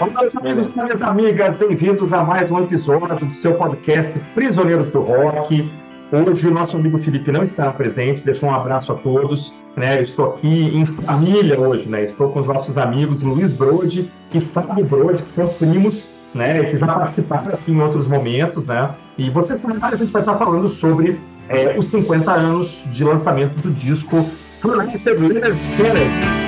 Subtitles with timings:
[0.00, 5.00] Olá, meus amigos minhas amigas, bem-vindos a mais um episódio do seu podcast Prisioneiros do
[5.00, 5.68] Rock.
[6.12, 9.52] Hoje o nosso amigo Felipe não está presente, deixou um abraço a todos.
[9.76, 9.98] Né?
[9.98, 12.04] Eu estou aqui em família hoje, né?
[12.04, 16.70] Estou com os nossos amigos Luiz Brode e Fábio Brode, que são primos, né?
[16.70, 18.94] Que já participaram aqui em outros momentos, né?
[19.18, 23.60] E você sabe, a gente vai estar falando sobre é, os 50 anos de lançamento
[23.60, 24.24] do disco
[24.60, 26.47] Freelancer Leonard Skinner.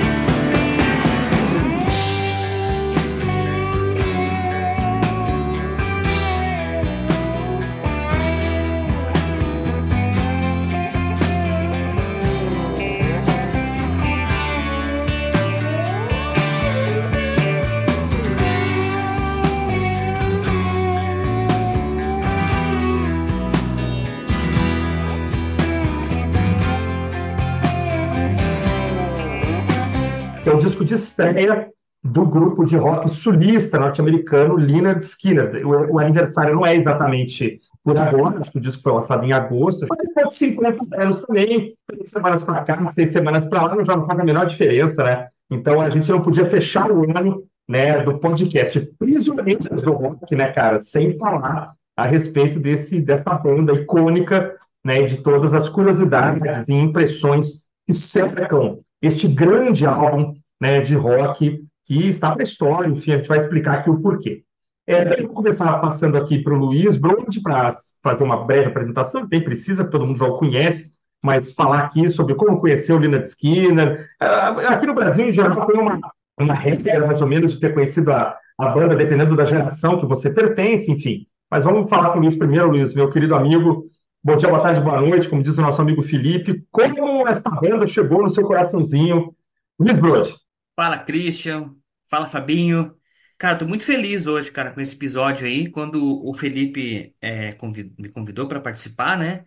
[30.95, 31.69] Estreia
[32.03, 35.63] do grupo de rock sulista norte-americano Lynyrd Skynyrd.
[35.63, 39.31] O, o, aniversário não é exatamente por agora, acho que o disco foi lançado em
[39.31, 43.83] agosto, mas depois de 50 anos também, três semanas para cá, seis semanas para lá,
[43.83, 45.27] já não faz a menor diferença, né?
[45.49, 50.51] Então a gente não podia fechar o ano né, do podcast Prisioneiros do Rock, né,
[50.51, 56.73] cara, sem falar a respeito desse, dessa banda icônica, né, de todas as curiosidades e
[56.73, 63.13] impressões que cercam este grande álbum né, de rock que está para a história, enfim,
[63.13, 64.43] a gente vai explicar aqui o porquê.
[64.85, 67.71] É, eu vou começar passando aqui para o Luiz Brode para
[68.03, 70.91] fazer uma breve apresentação, nem precisa, todo mundo já o conhece,
[71.23, 74.05] mas falar aqui sobre como conheceu o Leonard Skinner.
[74.21, 75.99] Uh, aqui no Brasil, em geral, tem uma,
[76.39, 80.05] uma regra, mais ou menos, de ter conhecido a, a banda, dependendo da geração que
[80.05, 81.25] você pertence, enfim.
[81.49, 83.85] Mas vamos falar com o Luiz primeiro, Luiz, meu querido amigo.
[84.23, 86.65] Bom dia, boa tarde, boa noite, como diz o nosso amigo Felipe.
[86.71, 89.35] Como esta banda chegou no seu coraçãozinho?
[89.79, 90.50] Luiz Brode.
[90.81, 91.75] Fala, Christian.
[92.09, 92.97] Fala, Fabinho.
[93.37, 95.69] Cara, tô muito feliz hoje, cara, com esse episódio aí.
[95.69, 99.45] Quando o Felipe é, convid- me convidou para participar, né?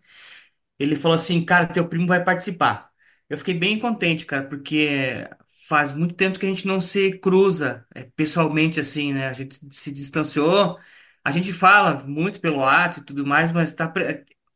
[0.78, 2.90] Ele falou assim, cara, teu primo vai participar.
[3.28, 5.28] Eu fiquei bem contente, cara, porque
[5.68, 9.28] faz muito tempo que a gente não se cruza é, pessoalmente assim, né?
[9.28, 10.78] A gente se distanciou.
[11.24, 13.92] A gente fala muito pelo WhatsApp e tudo mais, mas tá,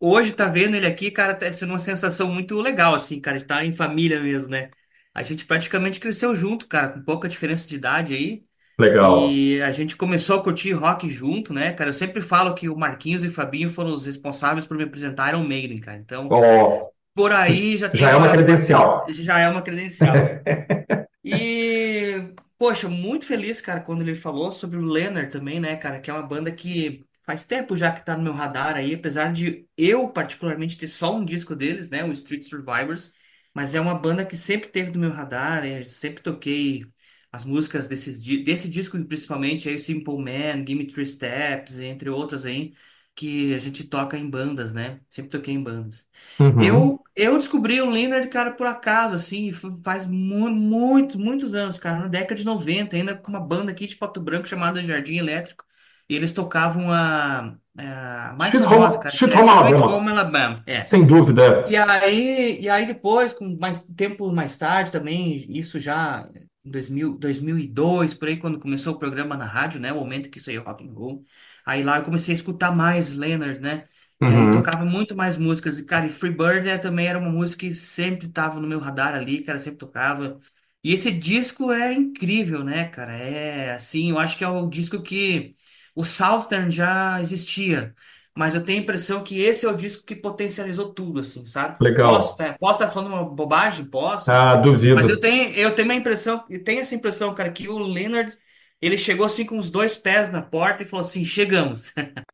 [0.00, 3.44] hoje tá vendo ele aqui, cara, tá sendo uma sensação muito legal, assim, cara, de
[3.44, 4.70] estar em família mesmo, né?
[5.18, 8.44] A gente praticamente cresceu junto, cara, com pouca diferença de idade aí.
[8.78, 9.44] Legal.
[9.44, 11.90] E a gente começou a curtir rock junto, né, cara?
[11.90, 15.30] Eu sempre falo que o Marquinhos e o Fabinho foram os responsáveis por me apresentar
[15.30, 15.98] Iron Maiden, cara.
[15.98, 19.06] Então, Oh, por aí já já tem é uma uma, uma- credencial.
[19.08, 20.38] já é uma credencial.
[21.24, 26.10] E, poxa, muito feliz, cara, quando ele falou sobre o Leonard também, né, cara, que
[26.10, 29.68] é uma banda que faz tempo já que tá no meu radar aí, apesar de
[29.76, 33.12] eu particularmente ter só um disco deles, né, o Street Survivors,
[33.54, 36.84] mas é uma banda que sempre teve no meu radar, eu sempre toquei
[37.32, 42.08] as músicas desse, di- desse disco principalmente, aí o Simple Man, Gimme Three Steps, entre
[42.10, 42.74] outras aí,
[43.14, 46.06] que a gente toca em bandas, né, sempre toquei em bandas.
[46.40, 46.60] Uhum.
[46.60, 49.52] Eu, eu descobri o Leonard, cara, por acaso, assim,
[49.84, 53.86] faz mu muito, muitos anos, cara, na década de 90 ainda com uma banda aqui
[53.86, 55.64] de Pato Branco chamada Jardim Elétrico,
[56.08, 57.56] e eles tocavam a,
[57.86, 60.90] a mais Sweet famosa, Home, cara, Sweet é Home Alabama, Home Alabama, é.
[60.90, 61.64] sem dúvida.
[61.66, 66.28] E aí, e aí depois, com mais tempo mais tarde também, isso já
[66.64, 70.40] em 2000, 2002, por aí, quando começou o programa na rádio, né, o momento que
[70.40, 71.24] saiu rock and roll,
[71.66, 73.86] aí lá eu comecei a escutar mais Leonard, né,
[74.24, 74.50] e Uhum.
[74.50, 78.28] tocava muito mais músicas, e cara, e Freebird né, também era uma música que sempre
[78.28, 80.40] tava no meu radar ali, cara, sempre tocava,
[80.82, 85.02] e esse disco é incrível, né, cara, é assim, eu acho que é o disco
[85.02, 85.56] que
[86.00, 87.94] o Southern já existia,
[88.36, 91.80] mas eu tenho a impressão que esse é o disco que potencializou tudo, assim, sabe?
[92.02, 92.32] Posso Legal.
[92.32, 93.86] estar posso estar falando uma bobagem?
[93.86, 94.30] Posso.
[94.30, 94.56] Ah,
[94.94, 95.20] Mas eu duvido.
[95.20, 98.36] tenho, eu tenho a impressão, eu tenho essa impressão, cara, que o Leonard,
[98.80, 101.92] ele chegou assim com os dois pés na porta e falou assim, chegamos.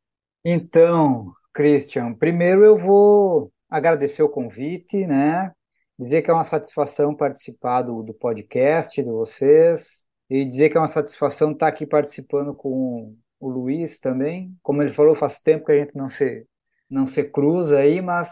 [0.44, 5.52] Então, Christian, primeiro eu vou agradecer o convite, né?
[5.98, 10.80] Dizer que é uma satisfação participar do, do podcast de vocês e dizer que é
[10.80, 14.56] uma satisfação estar aqui participando com o Luiz também.
[14.62, 16.46] Como ele falou, faz tempo que a gente não se,
[16.88, 18.28] não se cruza aí, mas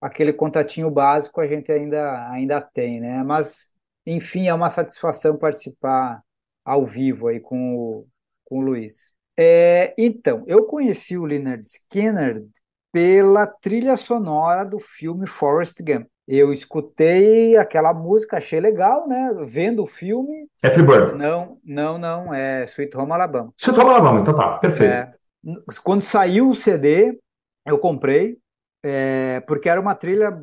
[0.00, 3.22] aquele contatinho básico a gente ainda, ainda tem, né?
[3.22, 3.72] Mas,
[4.04, 6.22] enfim, é uma satisfação participar
[6.64, 8.08] ao vivo aí com o,
[8.44, 9.14] com o Luiz.
[9.36, 12.48] É, então, eu conheci o Lynyrd Skynyrd
[12.90, 16.08] pela trilha sonora do filme Forrest Gump.
[16.26, 19.32] Eu escutei aquela música, achei legal, né?
[19.46, 21.12] Vendo o filme, Happy Bird.
[21.14, 23.52] não, não, não, é Sweet Home Alabama.
[23.56, 24.92] Sweet Home Alabama, então tá, perfeito.
[24.92, 25.14] É,
[25.84, 27.16] quando saiu o CD,
[27.64, 28.38] eu comprei,
[28.82, 30.42] é, porque era uma trilha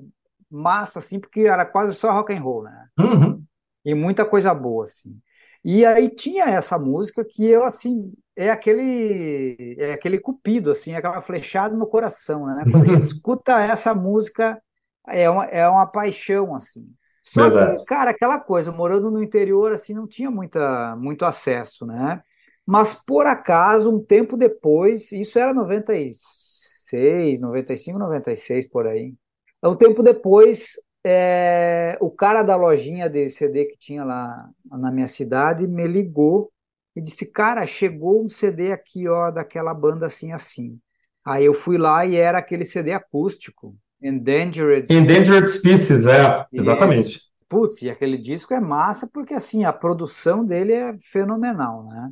[0.50, 2.88] massa, assim, porque era quase só rock and roll, né?
[2.98, 3.44] Uhum.
[3.84, 5.20] E muita coisa boa, assim.
[5.66, 10.98] E aí tinha essa música que eu, assim, é aquele é aquele cupido, assim, é
[10.98, 12.64] aquela flechada no coração, né?
[12.70, 14.62] Quando a gente escuta essa música,
[15.08, 16.86] é uma, é uma paixão, assim.
[17.22, 17.80] Só Verdade.
[17.80, 22.22] que, cara, aquela coisa, morando no interior, assim, não tinha muita, muito acesso, né?
[22.66, 29.16] Mas, por acaso, um tempo depois, isso era 96, 95, 96, por aí.
[29.64, 30.74] Um tempo depois,
[31.04, 36.52] é, o cara da lojinha de CD que tinha lá na minha cidade me ligou
[36.96, 40.80] e disse, cara, chegou um CD aqui, ó, daquela banda assim, assim.
[41.26, 47.18] Aí eu fui lá e era aquele CD acústico, Endangered Endangered Species, é, exatamente.
[47.18, 47.34] Isso.
[47.48, 52.10] Putz, e aquele disco é massa porque assim, a produção dele é fenomenal, né?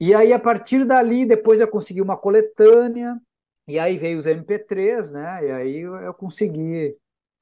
[0.00, 3.16] E aí a partir dali, depois eu consegui uma coletânea,
[3.66, 5.46] e aí veio os MP3, né?
[5.46, 6.92] E aí eu, eu consegui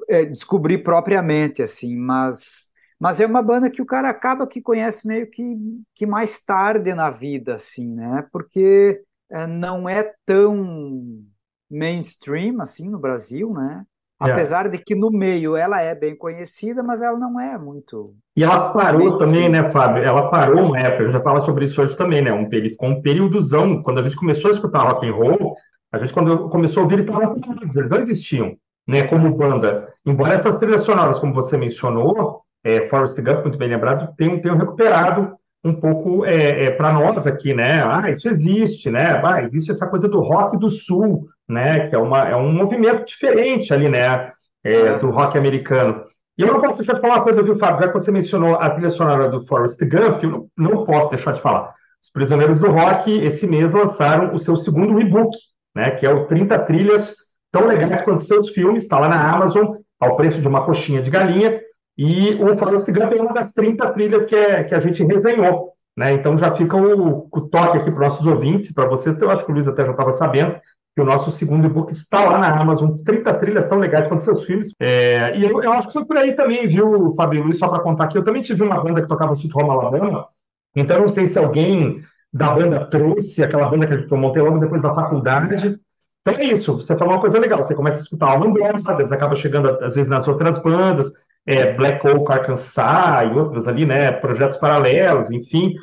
[0.08, 2.70] é, descobrir propriamente, assim, mas
[3.00, 5.56] mas é uma banda que o cara acaba que conhece meio que,
[5.94, 8.29] que mais tarde na vida, assim, né?
[8.31, 11.25] Porque é, não é tão
[11.70, 13.87] mainstream assim no Brasil, né?
[14.22, 14.32] É.
[14.32, 18.14] Apesar de que no meio ela é bem conhecida, mas ela não é muito.
[18.37, 20.02] E ela parou também, né, Fábio?
[20.02, 22.31] Ela parou uma época, a gente já fala sobre isso hoje também, né?
[22.31, 25.55] Um, ficou um períodozão, quando a gente começou a escutar rock and roll,
[25.90, 28.56] a gente quando começou a ouvir, eles estavam parados, eles não existiam,
[28.87, 29.88] né, como banda.
[30.05, 34.58] Embora essas trilhas sonoras, como você mencionou, é, Forrest Gump, muito bem lembrado, tenham, tenham
[34.58, 35.34] recuperado
[35.64, 37.82] um pouco é, é, para nós aqui, né?
[37.84, 39.20] Ah, isso existe, né?
[39.25, 41.88] Ah, existe essa coisa do rock do sul, né?
[41.88, 44.32] Que é, uma, é um movimento diferente ali, né?
[44.62, 46.05] É, do rock americano.
[46.37, 47.81] E eu não posso deixar de falar uma coisa, viu, Fábio?
[47.81, 51.32] Já que você mencionou a trilha sonora do Forrest Gump, eu não, não posso deixar
[51.32, 51.75] de falar.
[52.02, 55.37] Os Prisioneiros do Rock, esse mês, lançaram o seu segundo e-book,
[55.75, 55.91] né?
[55.93, 57.17] Que é o 30 trilhas
[57.50, 61.11] tão legais quanto seus filmes, está lá na Amazon, ao preço de uma coxinha de
[61.11, 61.61] galinha.
[61.99, 65.70] E o Forrest Gump é uma das 30 trilhas que, é, que a gente resenhou.
[65.96, 66.12] Né?
[66.12, 69.44] Então já fica o, o toque aqui para os nossos ouvintes, para vocês, eu acho
[69.44, 70.56] que o Luiz até já estava sabendo,
[70.94, 74.44] que o nosso segundo e-book está lá na Amazon, 30 trilhas tão legais quanto seus
[74.44, 74.75] filmes.
[74.81, 77.82] É, e eu, eu, acho que foi por aí também, viu, Fabio Luiz, só para
[77.82, 80.26] contar aqui, eu também tive uma banda que tocava Sweet Home Alabama,
[80.75, 82.02] então não sei se alguém
[82.32, 85.78] da banda trouxe aquela banda que eu montei logo depois da faculdade.
[86.22, 89.34] Então é isso, você falou uma coisa legal, você começa a escutar Alman Brothers, acaba
[89.34, 91.10] chegando às vezes nas outras bandas,
[91.46, 95.75] é, Black Oak Arkansas e outras ali, né, projetos paralelos, enfim,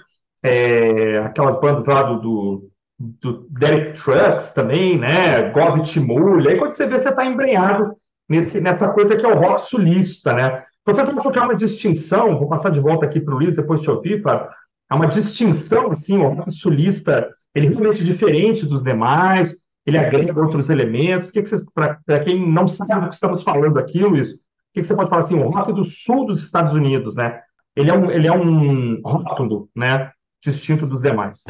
[0.44, 2.70] é, aquelas bandas lá do, do,
[3.00, 7.96] do Derek Trucks também, né, Gov Timulha, aí quando você vê, você está embrenhado
[8.28, 10.64] nesse, nessa coisa que é o rock sulista, né.
[10.86, 13.82] Vocês acham que há uma distinção, vou passar de volta aqui para o Luiz, depois
[13.82, 14.48] te ouvir, Fábio,
[14.90, 19.56] há uma distinção, assim, o rock sulista, ele é realmente diferente dos demais,
[19.86, 23.78] ele agrega outros elementos, que, que vocês, para quem não sabe do que estamos falando
[23.78, 27.16] aqui, Luiz, que, que você pode falar assim, o rock do sul dos Estados Unidos,
[27.16, 27.42] né?
[27.76, 30.12] Ele é um, ele é um rótulo, né?
[30.44, 31.44] Distinto dos demais.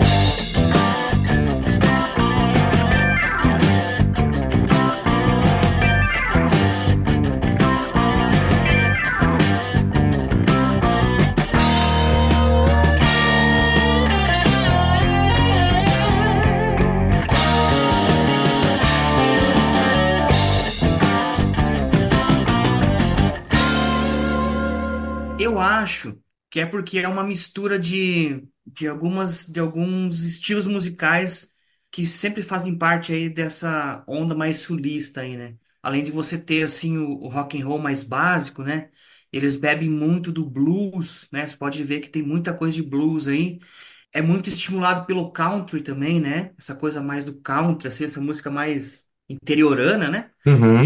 [25.88, 31.54] Acho que é porque é uma mistura de, de algumas de alguns estilos musicais
[31.92, 35.56] que sempre fazem parte aí dessa onda mais sulista aí, né?
[35.82, 38.90] Além de você ter assim o, o rock and roll mais básico, né?
[39.32, 41.46] Eles bebem muito do blues, né?
[41.48, 43.60] Você pode ver que tem muita coisa de blues aí.
[44.14, 46.54] É muito estimulado pelo country também, né?
[46.60, 50.32] Essa coisa mais do country, assim, essa música mais interiorana, né?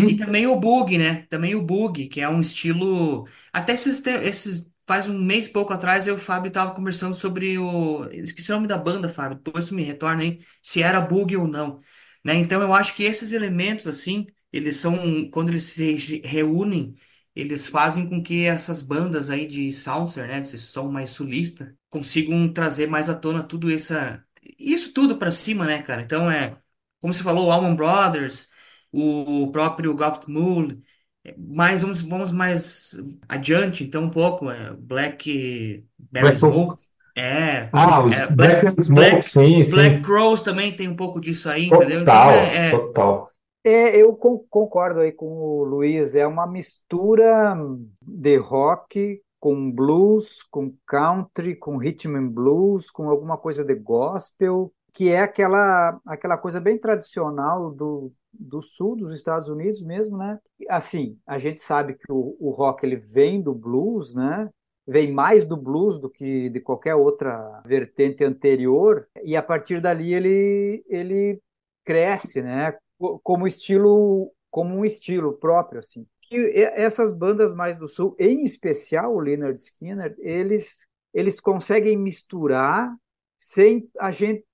[0.05, 0.15] E Uhum.
[0.15, 1.24] também o boogie, né?
[1.29, 3.27] Também o boogie, que é um estilo.
[3.53, 6.74] Até esses, te- esses faz um mês e pouco atrás eu e o Fábio tava
[6.75, 8.05] conversando sobre o.
[8.12, 9.38] Esqueci o nome da banda, Fábio.
[9.41, 11.79] Depois me retorna aí se era boogie ou não,
[12.24, 12.36] né?
[12.36, 16.95] Então eu acho que esses elementos assim, eles são quando eles se re- reúnem,
[17.36, 20.39] eles fazem com que essas bandas aí de Southern, né?
[20.39, 24.24] Esse som mais sulista, consigam trazer mais à tona tudo essa
[24.60, 26.01] isso tudo pra cima, né, cara?
[26.01, 26.57] Então é
[27.00, 28.50] como você falou, o Allman Brothers
[28.91, 29.95] o próprio
[30.27, 30.81] Moon,
[31.38, 32.96] mais vamos, vamos mais
[33.30, 36.70] adiante, então um pouco, é, Black Berry Black Oak.
[36.70, 36.82] Smoke,
[37.16, 40.01] é, Ah, os é, Black Black, and Smoke, Black, sim, Black sim.
[40.01, 42.04] Crowes também tem um pouco disso aí, entendeu?
[42.04, 43.32] Então Total, é, é- total.
[43.63, 47.56] É, eu con- concordo aí com o Luiz, é uma mistura
[48.01, 54.74] de rock com blues, com country, com rhythm and blues, com alguma coisa de gospel,
[54.94, 60.39] que é aquela, aquela coisa bem tradicional do, do sul dos Estados Unidos mesmo, né?
[60.69, 64.50] Assim, a gente sabe que o, o rock ele vem do blues, né?
[64.88, 70.13] vem mais do blues do que de qualquer outra vertente anterior, e a partir dali
[70.13, 71.41] ele, ele
[71.85, 72.77] cresce, né?
[73.23, 76.05] Como estilo, como um estilo próprio, assim.
[76.31, 82.95] E essas bandas mais do sul, em especial o Leonard Skinner, eles eles conseguem misturar
[83.38, 84.45] sem a gente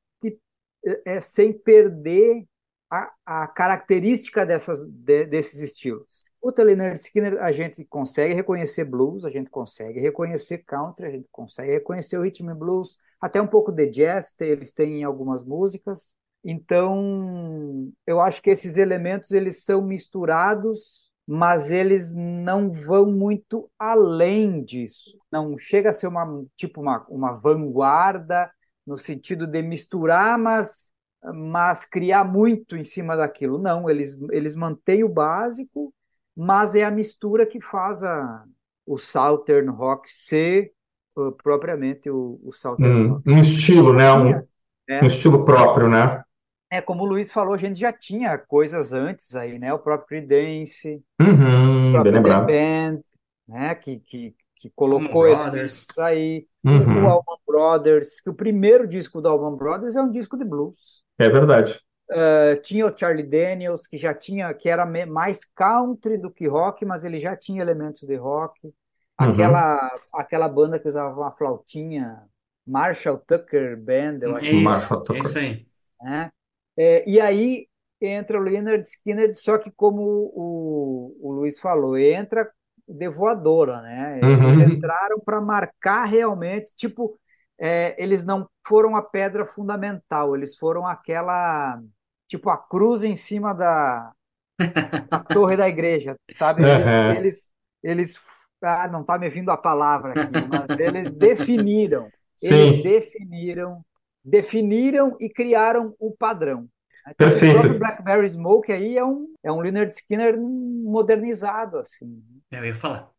[1.05, 2.45] é, sem perder
[2.89, 6.23] a, a característica dessas, de, desses estilos.
[6.41, 11.27] O Leonard Skinner, a gente consegue reconhecer blues, a gente consegue reconhecer country, a gente
[11.31, 16.15] consegue reconhecer o rhythm blues, até um pouco de jazz, eles têm em algumas músicas.
[16.43, 24.63] Então, eu acho que esses elementos eles são misturados, mas eles não vão muito além
[24.63, 25.17] disso.
[25.29, 28.49] Não chega a ser uma tipo uma, uma vanguarda
[28.85, 30.93] no sentido de misturar, mas
[31.35, 33.57] mas criar muito em cima daquilo.
[33.57, 35.93] Não, eles eles mantêm o básico
[36.39, 38.45] mas é a mistura que faz a,
[38.85, 40.71] o Southern Rock ser
[41.15, 43.25] uh, propriamente o, o Southern Hum, Rock.
[43.25, 44.11] um estilo, né?
[44.13, 44.43] Um,
[44.89, 46.23] É, um estilo próprio, né?
[46.69, 49.73] é, como o Luiz falou, a gente já tinha coisas antes aí, né?
[49.73, 52.47] O próprio Creedence, o Uhum, bem próprio The.
[52.47, 53.01] Band,
[53.47, 53.75] né?
[53.75, 56.47] Que, que, que colocou elementos aí.
[56.75, 60.37] O, o Uhum, Allman Brothers, que o primeiro disco do Allman Brothers é um disco
[60.37, 61.03] de blues.
[61.19, 61.79] É verdade.
[62.09, 66.85] Uh, tinha o Charlie Daniels, que já tinha, que era mais country do que rock,
[66.85, 68.73] mas ele já tinha elementos de rock.
[69.19, 69.77] Uhum, Aquela,
[70.13, 72.23] aquela banda que usava uma flautinha,
[72.65, 75.39] Marshall Tucker Band, eu É acho, do isso, Marshall é isso Tucker.
[75.39, 75.67] aí.
[76.01, 76.31] né?
[76.77, 77.67] É, e aí
[78.01, 80.01] entra o Leonard Skinner, só que como
[80.35, 82.51] o, o Luiz falou, entra
[82.87, 84.23] de voadora, né?
[84.23, 87.19] Eles Uhum, entraram para marcar realmente, tipo,
[87.59, 91.81] é, eles não foram a pedra fundamental, eles foram aquela,
[92.27, 94.11] tipo, a cruz em cima da,
[95.09, 96.63] da torre da igreja, sabe?
[96.63, 97.51] Eles, uhum, eles,
[97.83, 98.15] eles,
[98.61, 102.09] ah, não está me vindo a palavra aqui, mas eles definiram,
[102.41, 103.83] eles sim, definiram,
[104.23, 106.67] definiram e criaram o padrão.
[107.09, 107.79] Então, o próprio perfeito.
[107.79, 112.21] Blackberry Smoke aí é um, é um Leonard Skinner modernizado, assim.
[112.51, 113.09] Eu ia falar.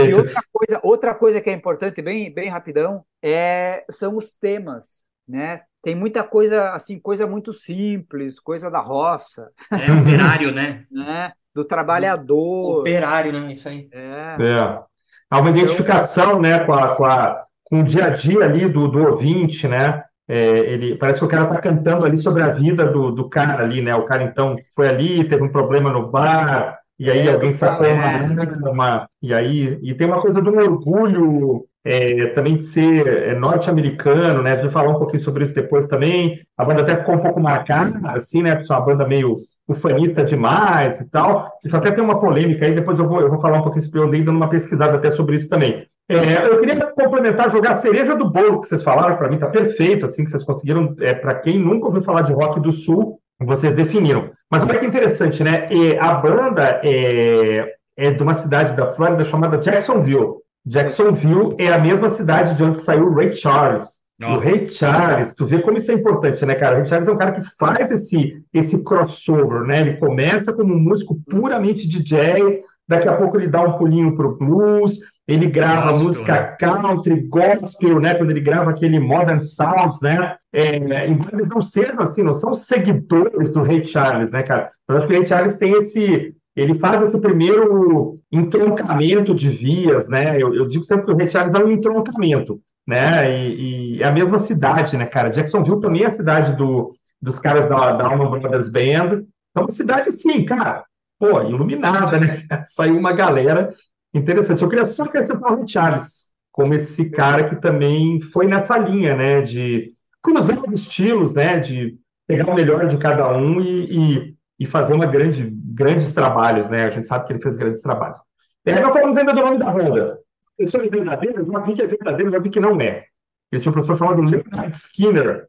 [0.00, 0.16] E Perfeito.
[0.16, 5.62] outra coisa, outra coisa que é importante, bem, bem rapidão, é, são os temas, né?
[5.82, 10.86] Tem muita coisa, assim, coisa muito simples, coisa da roça, É operário, né?
[10.90, 11.32] né?
[11.54, 13.52] Do trabalhador, Operário, né?
[13.52, 13.88] Isso aí.
[13.92, 14.36] é.
[14.38, 14.82] é.
[15.30, 18.68] Há uma Então, identificação, né, com a, com a, com o dia a dia ali
[18.68, 20.04] do, do ouvinte, né?
[20.28, 23.64] É, ele, parece que o cara está cantando ali sobre a vida do, do cara
[23.64, 23.94] ali, né?
[23.96, 27.52] O cara, então, foi ali, teve um problema no bar, e aí é, do alguém
[27.52, 29.78] sacou uma arma, e aí...
[29.82, 34.52] E tem uma coisa do orgulho é, também de ser é, norte-americano, né?
[34.52, 36.40] A gente vai falar um pouquinho sobre isso depois também.
[36.58, 38.56] A banda até ficou um pouco marcada, assim, né?
[38.56, 39.34] Porque é uma banda meio
[39.68, 41.48] ufanista demais e tal.
[41.64, 44.00] Isso até tem uma polêmica aí, depois eu vou, eu vou falar um pouquinho sobre
[44.00, 45.86] eu andei dando uma pesquisada até sobre isso também.
[46.08, 49.48] É, eu queria complementar, jogar a cereja do bolo que vocês falaram, para mim tá
[49.48, 53.18] perfeito, assim, que vocês conseguiram, é, para quem nunca ouviu falar de rock do sul,
[53.40, 54.30] vocês definiram.
[54.50, 55.68] Mas olha que interessante, né?
[55.70, 60.36] E a banda é, é de uma cidade da Flórida chamada Jacksonville.
[60.64, 64.06] Jacksonville é a mesma cidade de onde saiu o Ray Charles.
[64.20, 64.38] O ó.
[64.38, 66.74] Ray Charles, tu vê como isso é importante, né, cara?
[66.74, 69.82] O Ray Charles é um cara que faz esse, esse crossover, né?
[69.82, 72.54] Ele começa como um músico puramente de jazz,
[72.88, 76.56] daqui a pouco ele dá um pulinho pro blues, ele grava Gospel, música né?
[76.58, 78.14] country, gospel, né?
[78.14, 80.36] Quando ele grava aquele Modern Sounds, né?
[80.52, 80.76] É,
[81.08, 84.70] embora eles não sejam assim, não são seguidores do Ray Charles, né, cara?
[84.88, 90.08] Eu acho que o Ray Charles tem esse, ele faz esse primeiro entroncamento de vias,
[90.08, 90.40] né?
[90.40, 93.28] Eu, eu digo sempre que o Ray Charles é um entroncamento, né?
[93.36, 95.30] E, e é a mesma cidade, né, cara?
[95.30, 99.24] Jacksonville também é a cidade do, dos caras da, da Allman Brothers Band.
[99.50, 100.84] Então, uma cidade assim, cara,
[101.18, 102.42] pô, iluminada, né?
[102.66, 103.72] Saiu uma galera
[104.12, 104.62] interessante.
[104.62, 109.42] Eu queria só acrescentar o Charles como esse cara que também foi nessa linha, né?
[109.42, 111.58] De cruzar os estilos, né?
[111.58, 116.70] De pegar o melhor de cada um e, e, e fazer uma grande, grandes trabalhos,
[116.70, 116.84] né?
[116.84, 118.18] A gente sabe que ele fez grandes trabalhos.
[118.64, 120.18] E aí nós falamos ainda do nome da banda.
[120.58, 123.04] Eu sou verdadeiro, já vi que é verdadeiro, já vi que não é.
[123.52, 125.46] Eles tinham um professor chamado Leonard Skinner.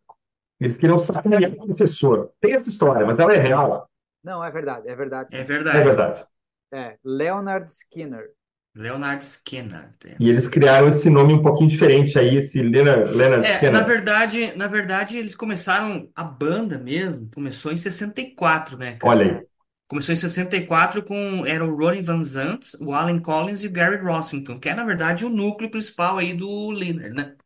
[0.59, 2.31] Eles queriam sacanear o professor.
[2.41, 3.89] Tem essa história, mas ela é real.
[4.23, 5.49] Não, é verdade, é verdade, É sim.
[5.71, 5.87] É verdade.
[5.87, 6.27] verdade.
[6.73, 8.33] É, Leonard Skinner.
[8.75, 9.91] Leonard Skinner.
[10.19, 13.83] E eles criaram esse nome um pouquinho diferente aí, esse Leonard, Leonard É, na Skinner.
[13.83, 19.19] verdade, na verdade, eles começaram, a banda mesmo, começou em 64, né, cara?
[19.19, 19.47] Olha aí.
[19.87, 23.97] Começou em 64 com, era o Ronnie Van Zant, o Allen Collins e o Gary
[23.97, 27.37] Rossington, que é, na verdade, o núcleo principal aí do Leonard, né?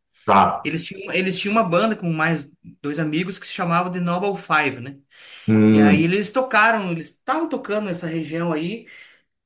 [0.63, 2.49] Eles tinham, eles tinham uma banda com mais
[2.81, 4.97] dois amigos que se chamava The Noble Five, né?
[5.73, 8.87] E Hum, aí eles tocaram, eles estavam tocando nessa região aí,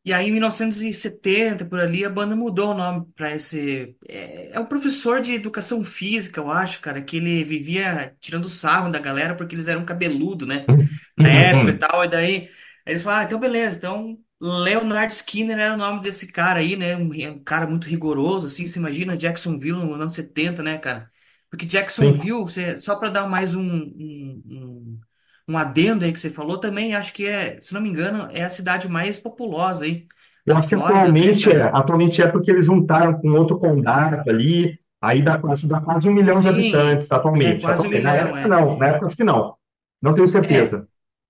[0.06, 3.98] E aí, em 1970, por ali, a banda mudou o nome para esse.
[4.08, 8.92] É, é um professor de educação física, eu acho, cara, que ele vivia tirando sarro
[8.92, 10.72] da galera porque eles eram cabeludo, né?
[11.18, 12.04] Na época e tal.
[12.06, 12.52] E daí
[12.86, 16.96] eles falaram, ah, então beleza, então Leonard Skinner era o nome desse cara aí, né?
[16.96, 18.68] Um, um cara muito rigoroso, assim.
[18.68, 21.12] Você imagina Jacksonville no ano 70, né, cara?
[21.50, 21.66] Porque
[22.00, 22.26] Sim.
[22.26, 25.00] Jacksonville, você, só para dar mais um, um, um
[25.48, 28.44] um adendo aí que você falou também, acho que é, se não me engano, é
[28.44, 30.08] a cidade mais populosa aí
[30.46, 31.64] Eu da acho que Flórida, né, atualmente é.
[31.64, 31.74] cara?
[31.74, 36.08] Atualmente é porque eles juntaram com outro condado ali, aí dá, acho que dá quase
[36.08, 37.12] um milhão de Sim, habitantes
[37.42, 37.62] é atualmente.
[37.62, 38.00] quase um.
[38.02, 38.48] Na milhão, época é.
[38.48, 39.56] não, na época acho que não.
[40.02, 40.88] Não tenho É, certeza.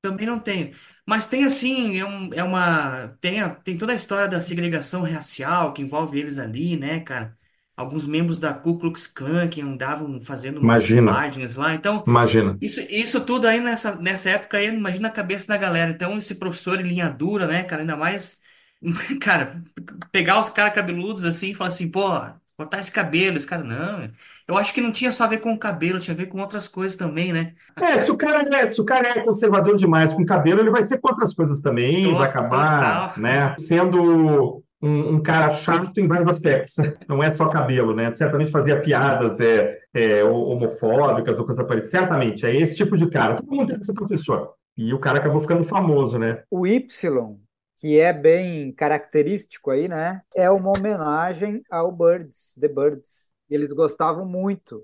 [0.09, 0.75] Também não tenho.
[1.05, 3.09] Mas tem assim, é, um- é uma.
[3.21, 7.37] Tem, a- tem toda a história da segregação racial que envolve eles ali, né, cara?
[7.75, 11.73] Alguns membros da Ku Klux Klan que andavam fazendo umas Imagina, filmagens lá.
[11.73, 12.59] Então, imagina.
[12.61, 15.91] Isso, isso tudo aí nessa, nessa época aí, imagina a cabeça da galera.
[15.91, 18.41] Então, esse professor em linha dura, né, cara, ainda mais,
[19.21, 19.61] cara,
[20.11, 22.01] pegar os caras cabeludos assim e falar assim, pô,
[22.57, 24.11] cortar esse cabelo, esse cara, não.
[24.47, 26.39] Eu acho que não tinha só a ver com o cabelo, tinha a ver com
[26.39, 27.53] outras coisas também, né?
[27.81, 30.83] É, se o cara é, se o cara é conservador demais com cabelo, ele vai
[30.83, 33.23] ser contra as coisas também, vai acabar, Total.
[33.23, 36.75] né, sendo um, um cara chato em vários aspectos.
[37.09, 38.13] Não é só cabelo, né?
[38.13, 41.99] Certamente fazia piadas é, é, homofóbicas ou coisa parecida.
[41.99, 43.35] Certamente, é esse tipo de cara.
[43.35, 44.53] Todo mundo tem que ser professor.
[44.77, 46.43] E o cara acabou ficando famoso, né?
[46.51, 46.87] O Y,
[47.77, 50.21] que é bem característico aí, né?
[50.35, 53.24] É uma homenagem ao Birds, The Birds.
[53.49, 54.83] Eles gostavam muito.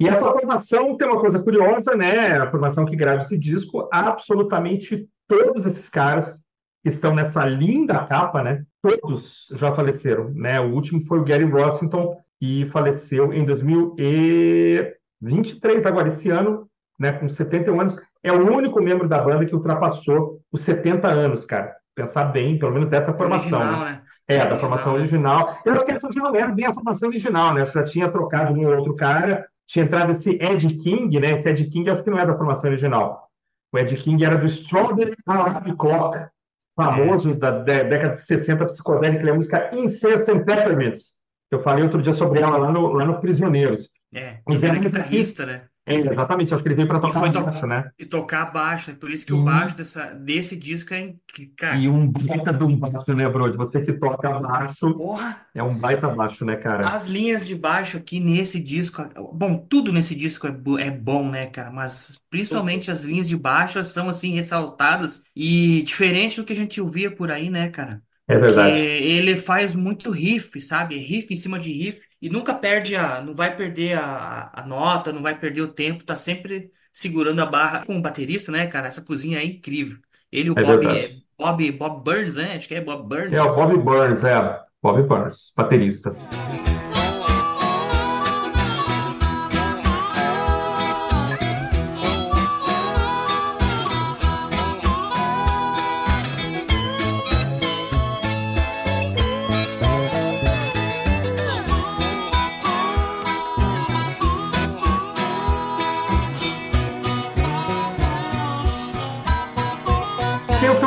[0.00, 2.38] E essa formação tem uma coisa curiosa, né?
[2.38, 6.40] A formação que grava esse disco, absolutamente todos esses caras
[6.82, 8.64] que estão nessa linda capa, né?
[8.80, 10.58] Todos já faleceram, né?
[10.60, 17.12] O último foi o Gary Rossington, que faleceu em 2023, agora esse ano, né?
[17.12, 18.00] Com 71 anos.
[18.22, 21.76] É o único membro da banda que ultrapassou os 70 anos, cara.
[21.94, 23.66] Pensar bem, pelo menos dessa formação, né?
[23.66, 24.02] Original, né?
[24.28, 25.56] É, da formação Original.
[25.64, 27.62] Eu acho que essa já não era bem a formação original, né?
[27.62, 31.32] Acho que já tinha trocado um ou outro cara, tinha entrado esse Ed King, né?
[31.32, 33.28] Esse Ed King acho que não é da formação original.
[33.72, 36.28] O Ed King era do Strawberry Alarm Clock, É,
[36.74, 41.14] famoso da dé- década de 60, psicodélica, que é a música Incessant Peppermints.
[41.50, 43.90] Eu falei outro dia sobre ela lá no, lá no Prisioneiros.
[44.14, 44.38] é.
[44.48, 45.62] Ele era demais aqui, guitarrista, né?
[45.86, 47.90] É, exatamente, acho que ele veio para E tocar foi to baixo, né?
[47.98, 48.98] e tocar baixo, né?
[48.98, 52.52] Por isso que o E, baixo dessa, desse disco é, inc- e cara, um baita
[52.52, 53.56] de um baixo, né, Brody?
[53.56, 55.46] Você que toca baixo, porra.
[55.54, 56.94] é um baita baixo, né, cara?
[56.94, 59.02] As linhas de baixo aqui nesse disco,
[59.34, 61.70] bom, tudo nesse disco é, bo- é bom, né, cara?
[61.70, 66.80] Mas principalmente as linhas de baixo são assim ressaltadas e diferente do que a gente
[66.80, 68.02] ouvia por aí, né, cara?
[68.28, 68.92] É Porque verdade.
[69.00, 70.98] ele faz muito riff, sabe?
[70.98, 75.12] Riff em cima de riff e nunca perde a, não vai perder a, a nota,
[75.12, 78.88] não vai perder o tempo, tá sempre segurando a barra com o baterista, né, cara?
[78.88, 79.98] Essa cozinha é incrível.
[80.32, 81.26] Ele e o É Bob, é, verdade.
[81.38, 82.56] Bob, Bob Burns, né?
[82.56, 83.54] Acho que é Bob É o Burns.
[83.54, 84.60] Bobby Burns, é.
[84.82, 86.16] Bobby Burns, baterista.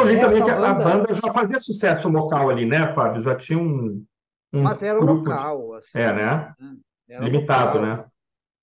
[0.10, 2.94] Pelo que eu li também, que a banda, banda já fazia sucesso local ali, né,
[2.94, 3.22] Fábio?
[3.22, 4.06] Já tinha um,
[4.60, 5.40] mas um era grupo de...
[5.40, 6.54] local, É, assim, né?
[6.58, 6.78] né?
[7.08, 7.80] Era Limitado, local.
[7.80, 8.06] né?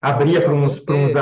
[0.03, 1.13] Abria para uns, para uns,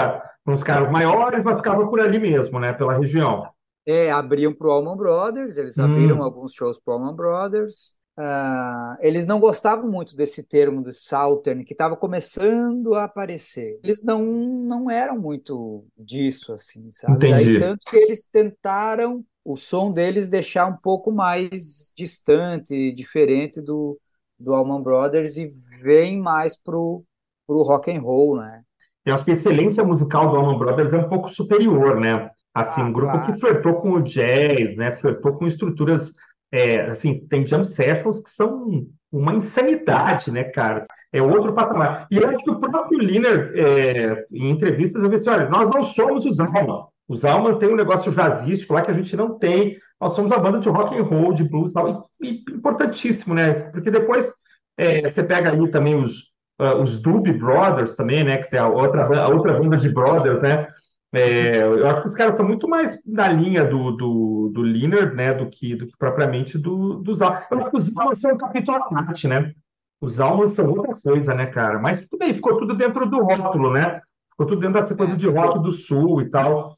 [0.47, 2.73] uns caras maiores, mas ficava por ali mesmo, né?
[2.75, 3.49] Pela região.
[3.87, 7.97] É, abriam para o Allman Brothers, eles abriram Hum, alguns shows para o Allman Brothers.
[8.17, 13.79] Ah, eles não gostavam muito desse termo do Southern, que estava começando a aparecer.
[13.83, 17.27] Eles não, não eram muito disso, assim, sabe?
[17.27, 17.59] Daí entendi.
[17.59, 24.01] tanto que eles tentaram o som deles deixar um pouco mais distante, diferente do,
[24.39, 25.47] do Allman Brothers e
[25.83, 27.05] vem mais pro,
[27.47, 28.65] pro rock and roll, né?
[29.05, 32.31] Eu acho que a excelência musical do Allman Brothers é um pouco superior, né?
[32.55, 33.39] Assim, Ah, um grupo que claro.
[33.39, 34.93] flertou com o jazz, né?
[34.93, 36.13] Flertou com estruturas,
[36.51, 40.85] é, assim, tem jam sessions que são uma insanidade, né, cara?
[41.13, 42.07] É outro patamar.
[42.11, 45.83] E eu acho que o próprio Liner, é, em entrevistas, eu disse, olha, nós não
[45.83, 46.87] somos os Allman.
[47.09, 49.77] Os Allman tem um negócio jazzístico lá que a gente não tem.
[50.01, 52.09] Nós somos uma banda de rock and roll, de blues, tal.
[52.23, 53.53] E, e importantíssimo, né?
[53.71, 54.33] Porque depois
[54.77, 58.39] é, você pega aí também os uh, os Doobie Brothers também, né?
[58.39, 60.69] Que é a outra, a outra banda de brothers, né?
[61.13, 65.15] É, eu acho que os caras são muito mais na linha do, do, do Liner,
[65.15, 65.33] né?
[65.33, 67.43] Do que, do que propriamente do, dos Alman.
[67.51, 69.53] Eu acho que os Alman são um capítulo à parte, né?
[70.01, 71.79] Os Alman são outra coisa, né, cara?
[71.79, 74.01] Mas tudo bem, ficou tudo dentro do rótulo, né?
[74.31, 76.77] Ficou tudo dentro dessa coisa É, de rock do sul e tal.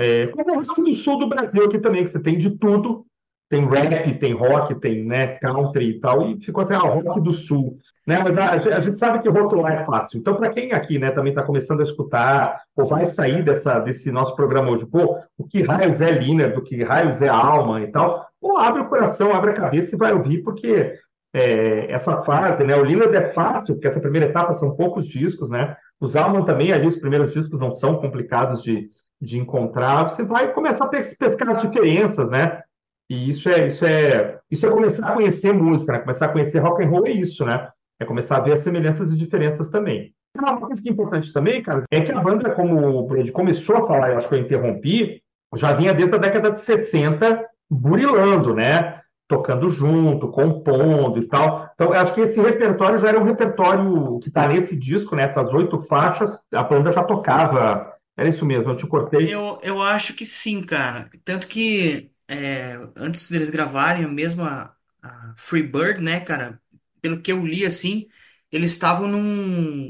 [0.00, 3.04] É, como o do sul do Brasil aqui também, que você tem de tudo,
[3.48, 7.32] tem rap, tem rock, tem né, country e tal, e ficou assim, ah, rock do
[7.32, 7.78] sul.
[8.06, 8.18] Né?
[8.22, 10.18] Mas a, a gente sabe que rotular é fácil.
[10.18, 14.12] Então, para quem aqui né, também está começando a escutar, ou vai sair dessa, desse
[14.12, 17.86] nosso programa hoje, pô, o que raios é Liner, do que raios é Alma e
[17.90, 20.94] tal, pô, abre o coração, abre a cabeça e vai ouvir, porque
[21.32, 22.76] é, essa fase, né?
[22.76, 25.76] O Liner é fácil, porque essa primeira etapa são poucos discos, né?
[26.00, 30.08] Os Alman também, ali, os primeiros discos não são complicados de, de encontrar.
[30.08, 32.62] Você vai começar a pescar as diferenças, né?
[33.10, 35.98] E isso é, isso é, isso é começar a conhecer música, né?
[36.00, 37.68] Começar a conhecer rock and roll é isso, né?
[38.00, 40.12] É começar a ver as semelhanças e diferenças também.
[40.36, 43.76] Uma coisa que é importante também, cara, é que a banda, como o Brad começou
[43.76, 45.22] a falar, eu acho que eu interrompi,
[45.56, 49.00] já vinha desde a década de 60 burilando, né?
[49.26, 51.68] Tocando junto, compondo e tal.
[51.74, 55.46] Então, eu acho que esse repertório já era um repertório que está nesse disco, nessas
[55.46, 55.58] né?
[55.58, 57.94] oito faixas, a banda já tocava.
[58.18, 59.24] Era isso mesmo, eu te cortei.
[59.24, 61.10] Eu, eu acho que sim, cara.
[61.24, 66.60] Tanto que é, antes deles gravarem, mesmo a, a Free Bird, né, cara?
[67.00, 68.08] Pelo que eu li, assim,
[68.50, 69.20] eles estavam num,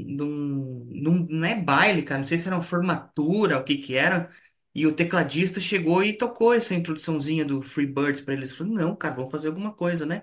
[0.07, 3.95] num, num, não é baile, cara, não sei se era uma formatura, o que que
[3.97, 4.31] era,
[4.75, 8.53] e o tecladista chegou e tocou essa introduçãozinha do Free Birds pra eles.
[8.53, 10.23] Falou, não, cara, vamos fazer alguma coisa, né?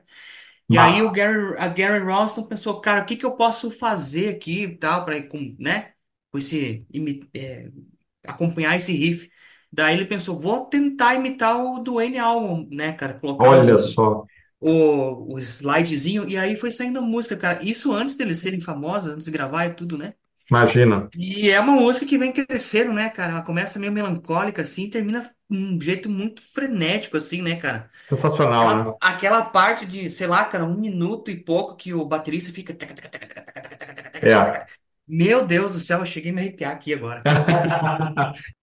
[0.70, 4.30] E aí o Gary, a Gary Ralston pensou, cara, o que que eu posso fazer
[4.36, 5.16] aqui e tal, para
[5.60, 5.94] né,
[6.32, 6.86] com esse,
[7.34, 7.72] é,
[8.28, 9.30] acompanhar esse riff.
[9.72, 13.20] Daí ele pensou, vou tentar imitar o Duane Allman, né, cara?
[13.20, 14.28] Colocar Olha só.
[14.60, 17.64] o, o slidezinho, e aí foi saindo a música, cara.
[17.64, 20.14] Isso antes deles serem famosos, antes de gravar e tudo, né?
[20.50, 21.12] Imagina.
[21.18, 23.32] E é uma música que vem crescendo, né, cara?
[23.34, 27.90] Ela começa meio melancólica, assim, e termina de um jeito muito frenético, assim, né, cara?
[28.12, 28.94] Sensacional, Aquela, né?
[29.00, 32.74] aquela parte de, sei lá, cara, um minuto e pouco que o baterista fica.
[34.22, 34.66] É.
[35.08, 37.22] Meu Deus do céu, eu cheguei a me arrepiar aqui agora.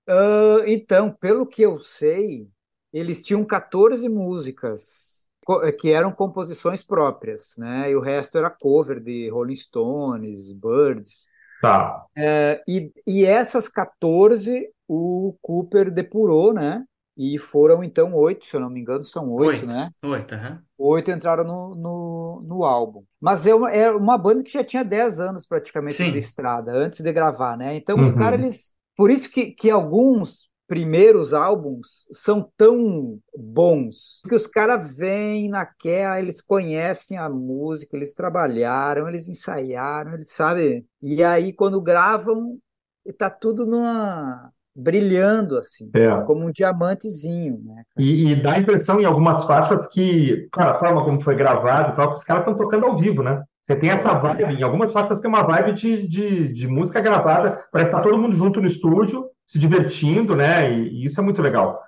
[0.09, 2.49] Uh, então, pelo que eu sei,
[2.93, 7.91] eles tinham 14 músicas co- que eram composições próprias, né?
[7.91, 11.29] E o resto era cover de Rolling Stones, Birds.
[11.61, 12.09] Tá.
[12.17, 16.85] É, e, e essas 14 o Cooper depurou, né?
[17.17, 19.67] E foram então oito, se eu não me engano, são oito, Oito.
[19.67, 19.91] né?
[20.05, 20.67] Oito, aham.
[20.79, 23.05] Oito entraram no, no, no álbum.
[23.21, 26.19] Mas é uma, é uma banda que já tinha 10 anos praticamente de Sim.
[26.19, 27.77] estrada, antes de gravar, né?
[27.77, 28.15] Então os Uhum.
[28.15, 28.75] caras, eles.
[28.97, 36.19] Por isso que, que alguns primeiros álbuns são tão bons, que os caras vêm naquela,
[36.19, 40.87] eles conhecem a música, eles trabalharam, eles ensaiaram, eles sabem.
[41.03, 42.59] E aí, quando gravam,
[43.19, 44.53] tá tudo numa.
[44.75, 46.09] Brilhando assim, É.
[46.25, 47.85] como um diamantezinho, né?
[47.99, 51.91] E, e dá a impressão em algumas faixas que, cara, a forma como foi gravado
[51.93, 53.43] e tal, que os caras estão tocando ao vivo, né?
[53.61, 57.65] Você tem essa vibe, em algumas faixas tem uma vibe de, de, de música gravada,
[57.71, 60.73] parece estar todo mundo junto no estúdio, se divertindo, né?
[60.73, 61.81] E, e isso é muito legal.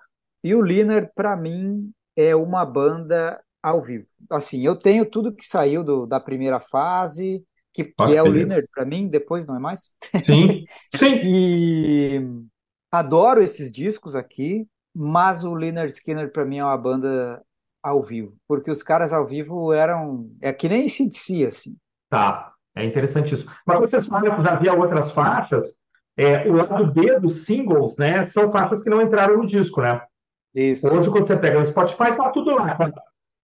[0.43, 4.05] E o Liner, para mim, é uma banda ao vivo.
[4.31, 8.29] Assim, eu tenho tudo que saiu do- da primeira fase, que, que que é o.
[8.31, 9.91] Liner para mim, depois não é mais.
[10.23, 10.65] Sim,
[10.97, 11.21] sim.
[11.21, 12.21] E
[12.95, 17.43] adoro esses discos aqui, mas o Lynyrd Skynyrd para mim é uma banda
[17.83, 21.77] ao vivo, porque os caras ao vivo eram é que nem AC/DC assim.
[22.09, 23.47] Tá, é interessante isso.
[23.67, 25.79] Mas vocês falam que já havia outras faixas,
[26.17, 30.01] é, o lado B dos singles, né, são faixas que não entraram no disco, né?
[30.55, 30.87] Isso.
[30.87, 32.75] Hoje, quando você pega no Spotify, tá tudo lá.
[32.77, 32.93] tá?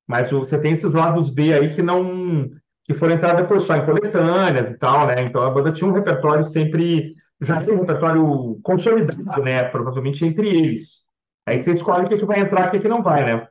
[0.06, 2.48] Mas você tem esses lados B aí que não.
[2.84, 5.22] que foram entrar depois só em coletâneas e tal, né?
[5.22, 7.14] Então a banda tinha um repertório sempre.
[7.40, 9.64] Já tinha um repertório consolidado, né?
[9.64, 11.08] Provavelmente entre eles.
[11.46, 13.48] Aí você escolhe o que, que vai entrar e o que, que não vai, né?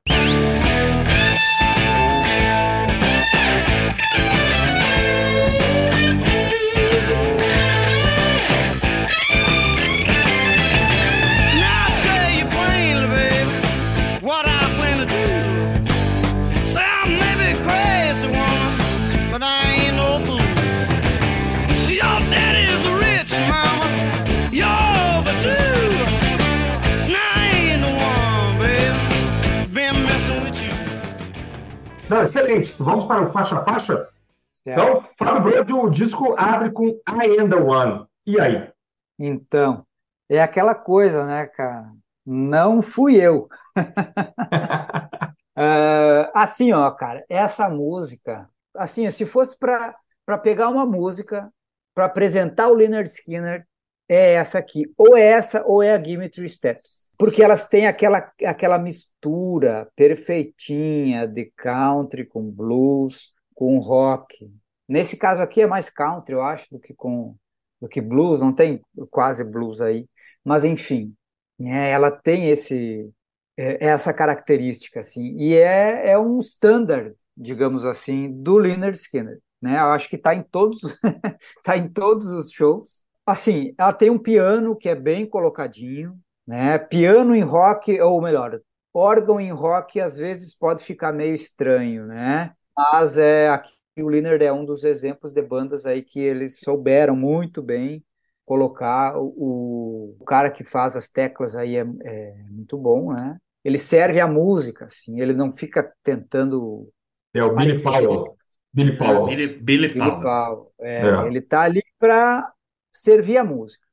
[32.10, 32.76] Não, excelente.
[32.80, 34.10] Vamos para o faixa a faixa?
[34.52, 34.82] Certo.
[34.82, 38.06] Então, Fábio Brode, o disco abre com I Am the One.
[38.26, 38.69] E aí?
[39.17, 39.86] Então,
[40.28, 41.91] é aquela coisa, né, cara?
[42.26, 43.48] Não fui eu.
[45.62, 51.52] Ah, assim, ó, cara, essa música, assim, se fosse para pegar uma música
[51.93, 53.67] para apresentar o Leonard Skinner,
[54.10, 54.91] é essa aqui.
[54.98, 57.13] Ou é essa, ou é a Give Me Three Steps.
[57.17, 64.52] Porque elas têm aquela, aquela mistura perfeitinha de country com blues, com rock.
[64.88, 67.36] Nesse caso aqui é mais country, eu acho, do que com
[67.80, 70.06] do que blues, não tem quase blues aí,
[70.43, 71.15] mas enfim,
[71.58, 73.10] né, ela tem esse
[73.58, 79.76] é, essa característica, assim, e é, é um standard, digamos assim, do Leonard Skinner, né?
[79.76, 80.80] Eu acho que está em todos,
[81.63, 83.06] tá em todos os shows.
[83.29, 86.77] Assim, ela tem um piano que é bem colocadinho, né?
[86.79, 88.59] Piano em rock, ou melhor,
[88.93, 92.53] órgão em rock às vezes pode ficar meio estranho, né?
[92.77, 97.15] Mas é aqui o Leonard é um dos exemplos de bandas aí que eles souberam
[97.15, 98.03] muito bem
[98.45, 103.37] colocar o, o cara que faz as teclas aí é, é muito bom, né?
[103.63, 106.89] Ele serve a música, assim, ele não fica tentando
[107.33, 107.81] É o Billy.
[107.83, 108.37] Powell.
[108.73, 109.25] Billy Powell.
[109.25, 110.21] Billy, Billy Billy Powell.
[110.21, 110.73] Powell.
[110.79, 111.27] É, É.
[111.27, 112.51] ele tá ali para
[112.91, 113.86] servir a música.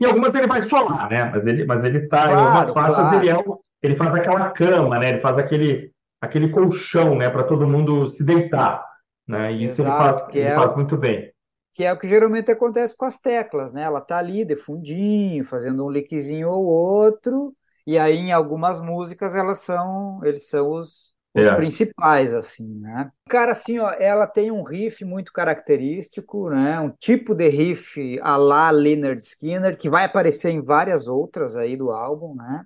[0.00, 1.24] E algumas ele vai solar, né?
[1.26, 3.12] Mas ele, mas ele tá, em Claro, algumas faixas claro.
[3.12, 3.34] ele é
[3.82, 5.08] ele faz aquela cama, né?
[5.10, 7.28] Ele faz aquele, aquele colchão, né?
[7.30, 8.84] Para todo mundo se deitar,
[9.26, 9.52] né?
[9.52, 11.32] E isso ele Exato, faz, que ele é faz o- muito bem.
[11.74, 13.82] que é o que geralmente acontece com as teclas, né?
[13.82, 19.34] Ela tá ali de fundinho, fazendo um lickzinho ou outro, e aí em algumas músicas
[19.34, 21.52] elas são, eles são os, os É.
[21.52, 23.10] principais, assim, né?
[23.28, 26.78] Cara, assim, ó, ela tem um riff muito característico, né?
[26.80, 31.76] Um tipo de riff à la Lynyrd Skynyrd, que vai aparecer em várias outras aí
[31.76, 32.64] do álbum, né?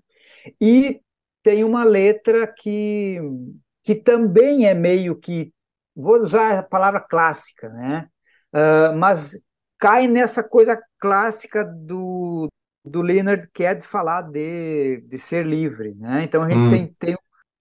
[0.60, 1.00] E
[1.42, 3.18] tem uma letra que,
[3.84, 5.52] que também é meio que,
[5.94, 8.08] vou usar a palavra clássica, né?
[8.52, 9.32] Ah, mas
[9.78, 12.48] cai nessa coisa clássica do,
[12.84, 16.24] do Leonard, que é de falar de, de ser livre, né?
[16.24, 16.66] Então a gente Hum.
[16.66, 17.16] tem, tem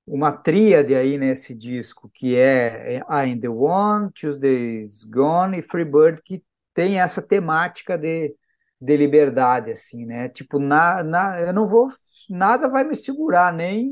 [0.08, 6.22] uma tríade aí nesse disco, que é I'm the One, Tuesday's Gone e Free Bird,
[6.24, 8.36] que tem essa temática de,
[8.80, 10.30] de liberdade, assim, né?
[10.30, 11.89] Tipo, na, na, eu não vou,
[12.30, 13.89] nada vai me segurar, nem,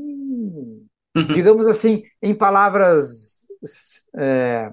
[1.34, 3.46] digamos assim, em palavras
[4.16, 4.70] é,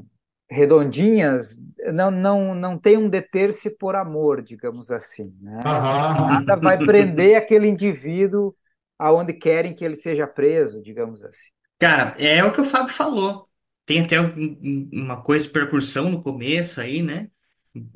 [0.49, 1.58] redondinhas,
[1.93, 5.60] não, não, não tem um deter-se por amor, digamos assim, né?
[5.63, 8.54] Nada vai prender aquele indivíduo
[9.01, 11.51] aonde querem que ele seja preso, digamos assim.
[11.79, 13.49] Cara, é o que o Fábio falou.
[13.85, 14.27] Tem até um-
[14.61, 17.29] um- uma coisa de percussão no começo aí, né?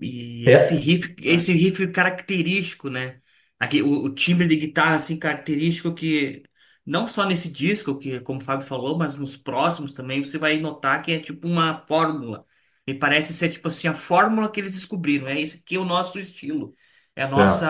[0.01, 0.55] E É.
[0.55, 3.21] esse riff, esse riff característico, né?
[3.59, 6.43] Aqui, o, o timbre de guitarra assim característico que
[6.85, 10.57] não só nesse disco, que como o Fábio falou, mas nos próximos também você vai
[10.59, 12.45] notar que é tipo uma fórmula.
[12.87, 15.27] Me parece ser tipo assim a fórmula que eles descobriram.
[15.27, 16.75] É esse aqui é o nosso estilo.
[17.15, 17.67] É a nossa,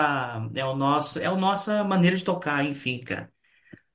[0.54, 3.32] é o nosso, é a nossa maneira de tocar, enfim, cara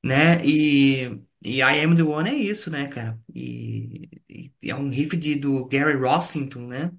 [0.03, 0.43] né?
[0.45, 1.05] E,
[1.43, 3.19] e I Am The One é isso, né, cara?
[3.33, 4.09] E,
[4.61, 6.91] e é um riff de, do Gary Rossington, né?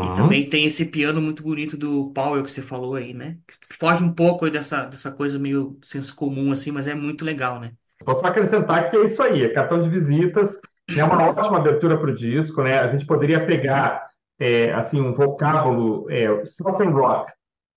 [0.00, 0.10] E Uhum.
[0.10, 3.38] também tem esse piano muito bonito do Powell que você falou aí, né?
[3.72, 7.60] Foge um pouco aí dessa, dessa coisa meio senso comum, assim, mas é muito legal,
[7.60, 7.74] né?
[8.04, 10.60] Posso acrescentar que é isso aí, é cartão de visitas,
[10.94, 12.78] é uma ótima abertura para o disco, né?
[12.78, 14.08] A gente poderia pegar
[14.38, 17.32] é, assim um vocábulo é, Southern Rock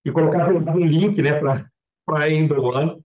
[0.05, 1.39] e colocar um link, né,
[2.05, 2.97] para End One,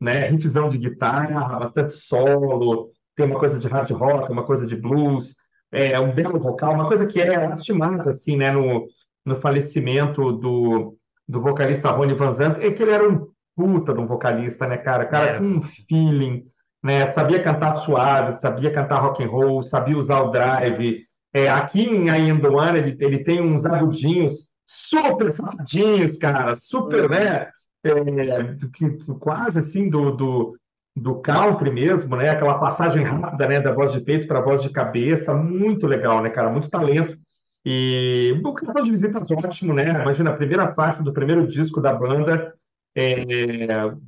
[0.00, 0.26] né?
[0.26, 5.34] Riffzão de guitarra, bastante solo, tem uma coisa de hard rock, uma coisa de blues,
[5.70, 8.86] é um belo vocal, uma coisa que é lastimada assim, né, no,
[9.24, 14.00] no falecimento do, do vocalista Ronnie Van Zant, é que ele era um puta de
[14.00, 15.06] um vocalista, né, cara?
[15.06, 16.44] Cara com um feeling,
[16.82, 17.06] né?
[17.08, 21.04] Sabia cantar suave, sabia cantar rock and roll, sabia usar o drive.
[21.34, 26.54] É, aqui em I Am The One, ele, ele tem uns agudinhos super safadinhos, cara,
[26.54, 27.50] super, né?
[27.84, 27.92] É,
[29.18, 30.56] quase assim do, do,
[30.96, 32.30] do country mesmo, né?
[32.30, 33.60] Aquela passagem rápida, né?
[33.60, 36.48] Da voz de peito para voz de cabeça, muito legal, né, cara?
[36.48, 37.18] Muito talento.
[37.64, 39.88] E o cartão de visitas ótimo, né?
[39.90, 42.54] Imagina a primeira faixa do primeiro disco da banda,
[42.94, 43.24] é,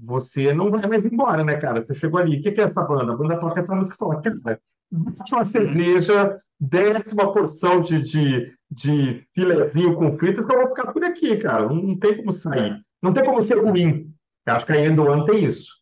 [0.02, 1.80] você não vai mais embora, né, cara?
[1.80, 3.12] Você chegou ali, o que que é essa banda?
[3.12, 8.00] A banda toca essa música e fala, cara, bate uma cerveja, desce uma porção de,
[8.00, 11.68] de, de filezinho com fritas que eu vou ficar por aqui, cara.
[11.68, 12.80] Não, não tem como sair.
[13.02, 14.10] Não tem como ser ruim.
[14.46, 15.72] Eu acho que a End One tem isso.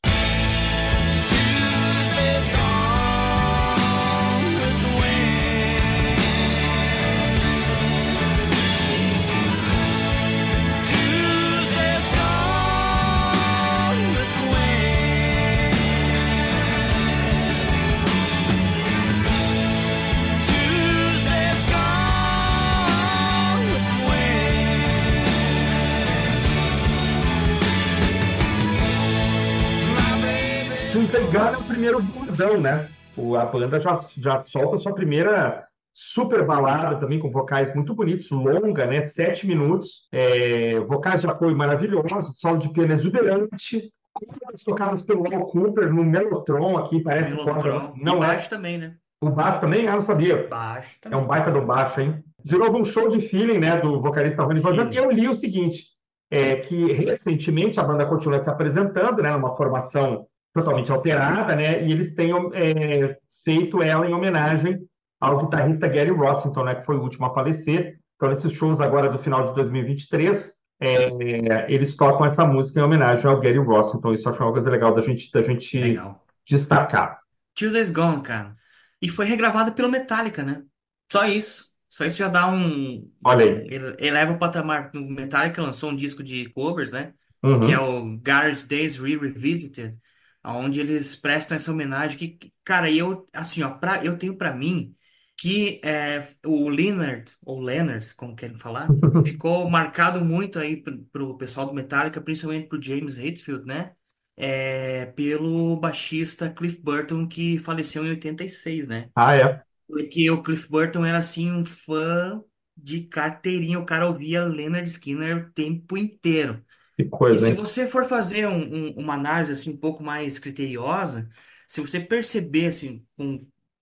[31.32, 32.88] Engano, é o primeiro bordão, né?
[33.16, 38.30] O, a banda já, já solta sua primeira super balada também, com vocais muito bonitos,
[38.30, 39.00] longa, né?
[39.00, 45.46] Sete minutos, é, vocais de apoio maravilhosos, solo de piano exuberante, coisas tocadas pelo Al
[45.46, 47.60] Cooper no Mellotron aqui, parece Mellotron.
[47.60, 47.92] foda.
[47.96, 48.26] E Não é.
[48.28, 48.94] baixo também, né?
[49.22, 49.86] O baixo também?
[49.86, 50.48] Ah, não sabia.
[50.48, 51.18] Baixo É também.
[51.20, 52.24] um baita do baixo, hein?
[52.44, 54.94] De novo, um show de feeling, né, do vocalista Rony Van Zandt.
[54.94, 55.84] E eu li o seguinte,
[56.30, 61.84] é, que recentemente a banda continua se apresentando, né, numa formação totalmente alterada, né?
[61.84, 64.78] E eles têm é, feito ela em homenagem
[65.20, 66.74] ao guitarrista Gary Rossington, né?
[66.74, 67.96] Que foi o último a falecer.
[68.16, 73.26] Então, nesses shows agora do final de 2023, é, eles tocam essa música em homenagem
[73.26, 74.12] ao Gary Rossington.
[74.12, 76.24] Isso eu acho uma coisa legal da gente, da gente Legal.
[76.46, 77.18] destacar.
[77.54, 78.56] Tuesday's Gone, cara.
[79.00, 80.62] E foi regravada pelo Metallica, né?
[81.10, 81.70] Só isso.
[81.88, 83.10] Só isso já dá um.
[83.24, 83.66] Olha aí.
[83.68, 84.90] ele- Eleva o patamar.
[84.94, 87.12] O Metallica lançou um disco de covers, né?
[87.60, 88.14] Que é Uhum.
[88.14, 89.96] o Garage Days Re Revisited,
[90.44, 92.18] onde eles prestam essa homenagem.
[92.18, 94.92] Que, cara, eu, assim, ó, pra, eu tenho pra mim
[95.36, 98.88] que é, o Leonard, ou Leonard, como querem falar,
[99.26, 103.92] ficou marcado muito aí pro, pro pessoal do Metallica, principalmente pro James Hetfield, né?
[104.36, 109.10] É, pelo baixista Cliff Burton, que faleceu em 86, né?
[109.14, 109.62] Ah, é.
[109.86, 112.40] Porque o Cliff Burton era assim um fã
[112.76, 116.64] de carteirinha, o cara ouvia Leonard Skinner o tempo inteiro.
[117.02, 117.56] Que E coisa, se hein?
[117.56, 121.28] você for fazer um- um- uma análise assim um pouco mais criteriosa,
[121.66, 123.40] se você perceber assim, com,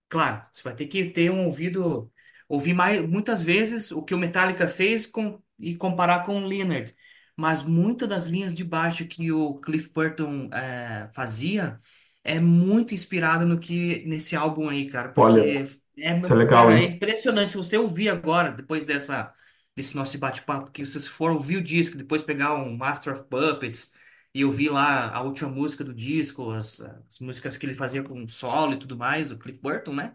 [0.09, 2.13] claro, você vai ter que ter um ouvido,
[2.49, 6.95] ouvir mais, muitas vezes o que o Metallica fez com, e comparar com o Leonard,
[7.37, 11.81] mas muitas das linhas de baixo que o Cliff Burton eh, fazia
[12.23, 15.65] é muito inspirado no que nesse álbum aí, cara, Olha, porque
[15.99, 16.85] é, isso é legal, cara, é hein?
[16.85, 19.33] impressionante se você ouvir agora, depois dessa
[19.81, 23.25] desse nosso bate-papo, que se você for ouvir o disco, depois pegar um Master of
[23.29, 23.93] Puppets
[24.35, 28.27] e ouvir lá a última música do disco, as, as músicas que ele fazia com
[28.29, 30.15] solo e tudo mais, o Cliff Burton, né?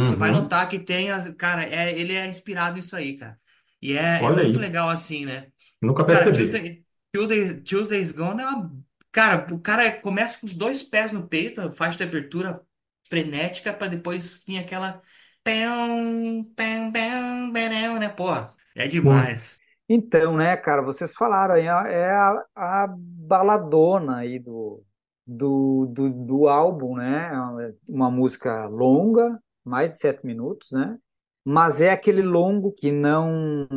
[0.00, 0.30] Você vai Uhum.
[0.30, 3.40] notar que tem as, cara, é, ele é inspirado nisso aí, cara.
[3.80, 4.60] E é, é Olha muito aí.
[4.60, 5.50] legal assim, né?
[5.80, 6.32] Nunca cara, percebi.
[6.32, 8.72] Tuesday, Tuesday, Tuesday's Gone é uma.
[9.12, 12.60] Cara, o cara começa com os dois pés no peito, faixa de abertura
[13.08, 15.02] frenética, pra depois vir aquela.
[15.42, 17.52] Pão, pão, pão,
[17.98, 18.08] né?
[18.08, 18.26] Pô,
[18.74, 19.58] é demais.
[19.88, 24.82] Então, né, cara, vocês falaram aí, é a, a baladona aí do,
[25.26, 27.30] do, do, do álbum, né?
[27.60, 30.98] É Uma música longa, mais de sete minutos, né?
[31.44, 33.68] Mas é aquele longo que não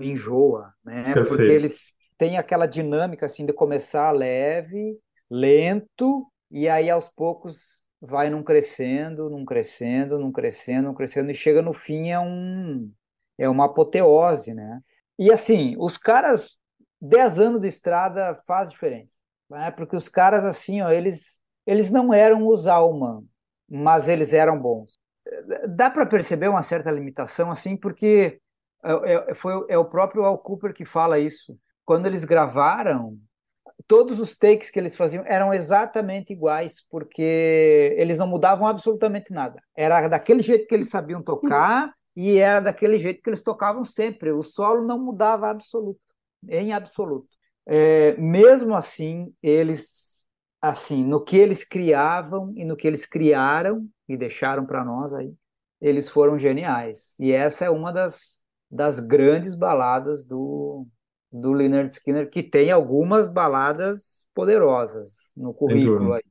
[0.00, 1.14] enjoa, né?
[1.14, 1.52] Porque Perfeito.
[1.52, 4.98] eles têm aquela dinâmica assim de começar leve,
[5.30, 11.34] lento, e aí aos poucos vai num crescendo, num crescendo, num crescendo, num crescendo, e
[11.34, 12.90] chega no fim é um
[13.38, 14.80] é uma apoteose, né?
[15.18, 16.56] E assim, os caras,
[17.00, 19.10] 10 anos de estrada faz diferença,
[19.50, 19.70] né?
[19.70, 23.24] Porque os caras, assim, ó, eles, eles não eram os Allman,
[23.68, 24.98] mas eles eram bons.
[25.68, 28.40] Dá para perceber uma certa limitação, assim, porque
[28.84, 31.58] é, é- foi, é o próprio Al Cooper que fala isso.
[31.84, 33.18] Quando eles gravaram,
[33.86, 39.62] todos os takes que eles faziam eram exatamente iguais, porque eles não mudavam absolutamente nada.
[39.76, 44.32] Era daquele jeito que eles sabiam tocar e era daquele jeito que eles tocavam sempre.
[44.32, 46.00] O solo não mudava absoluto,
[46.48, 47.28] em absoluto.
[47.66, 50.28] É, mesmo assim, eles,
[50.60, 55.32] assim, no que eles criavam e no que eles criaram e deixaram para nós aí,
[55.80, 57.14] eles foram geniais.
[57.18, 60.86] E essa é uma das, das grandes baladas do
[61.32, 66.22] do Lynyrd Skynyrd, que tem algumas baladas poderosas no currículo aí.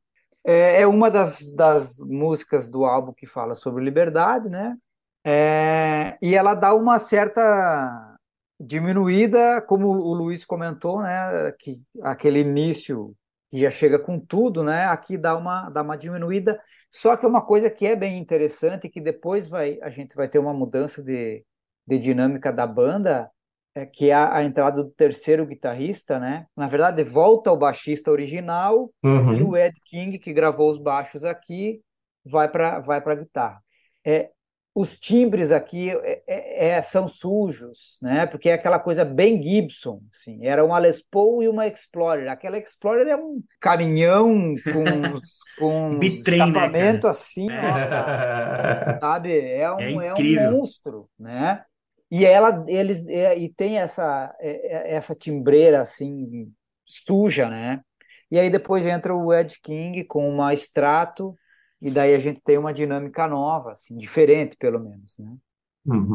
[0.43, 4.77] É, é uma das, das músicas do álbum que fala sobre liberdade, né?
[5.23, 8.17] É, e ela dá uma certa
[8.59, 11.51] diminuída, como o Luiz comentou, né?
[11.59, 13.15] Que aquele início
[13.49, 14.85] que já chega com tudo, né?
[14.85, 16.59] Aqui dá uma, dá uma diminuída.
[16.91, 20.27] Só que é uma coisa que é bem interessante, que depois vai, a gente vai
[20.27, 21.43] ter uma mudança de,
[21.87, 23.29] de dinâmica da banda,
[23.73, 26.45] é, que é a, a entrada do terceiro guitarrista, né?
[26.55, 29.49] Na verdade, volta o baixista original e Uhum.
[29.49, 31.81] o Ed King, que gravou os baixos aqui,
[32.23, 33.63] vai para vai para guitarra.
[34.05, 34.31] É,
[34.73, 38.25] os timbres aqui é, é- é- são sujos, né?
[38.25, 40.45] Porque é aquela coisa bem Gibson, assim.
[40.45, 42.29] Era uma Les Paul e uma Explorer.
[42.31, 47.07] Aquela Explorer é um caminhão com uns, com né, escapamento cara?
[47.07, 49.37] assim, ó, É, cara sabe?
[49.39, 50.61] É é um, é um incrível.
[50.61, 51.63] monstro, né?
[52.09, 56.53] E ela, eles, é, e tem essa, é, é, essa timbreira assim
[56.85, 57.81] suja, né?
[58.29, 61.35] E aí depois entra o Ed King com uma extrato
[61.81, 65.35] e daí a gente tem uma dinâmica nova, assim, diferente pelo menos, né?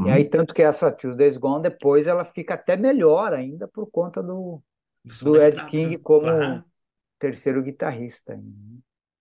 [0.04, 0.30] E aí Uhum.
[0.30, 4.62] tanto que essa Tuesday's Gone depois ela fica até melhor ainda por conta do,
[5.22, 6.00] Do Ed King né?
[6.02, 6.64] como Claro.
[7.18, 8.36] terceiro guitarrista.
[8.36, 8.42] né?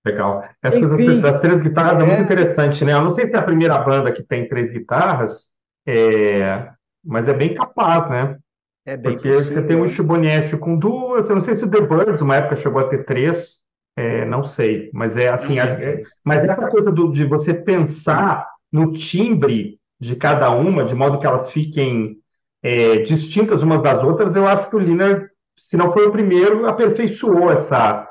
[0.06, 0.44] Legal.
[0.62, 2.94] Essa coisa Enfim, das três guitarras é muito é, interessante, né?
[2.94, 5.54] Eu não sei se é a primeira banda que tem três guitarras,
[5.88, 6.72] é,
[7.04, 8.38] mas é bem capaz, né?
[8.86, 9.86] é bem Porque você tem possível, o.
[9.86, 13.04] Ichibonieste com duas, eu não sei se o The Birds uma época chegou a ter
[13.06, 13.65] três,
[13.96, 18.48] é, não sei, mas é assim, as- é- mas essa coisa do- de você pensar
[18.72, 22.18] no timbre de cada uma, de modo que elas fiquem
[22.62, 26.68] é, distintas umas das outras, eu acho que o Liner, se não foi o primeiro,
[26.68, 28.08] aperfeiçoou essa,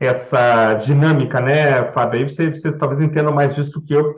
[0.00, 2.18] essa dinâmica, né, Fábio?
[2.18, 4.12] Aí vocês, vocês talvez entendam mais disso do que eu,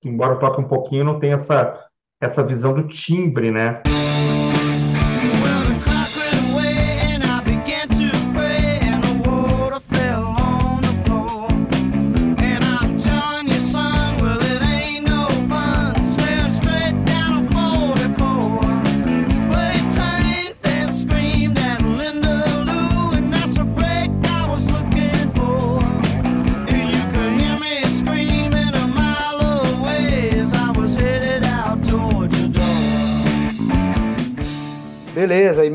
[0.00, 1.78] que, embora eu toque um pouquinho, não tenho essa,
[2.18, 3.82] essa visão do timbre, né?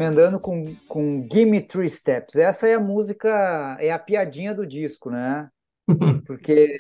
[0.01, 2.35] Emendando com, com Gimme Three Steps.
[2.35, 5.47] Essa é a música, é a piadinha do disco, né?
[6.25, 6.77] Porque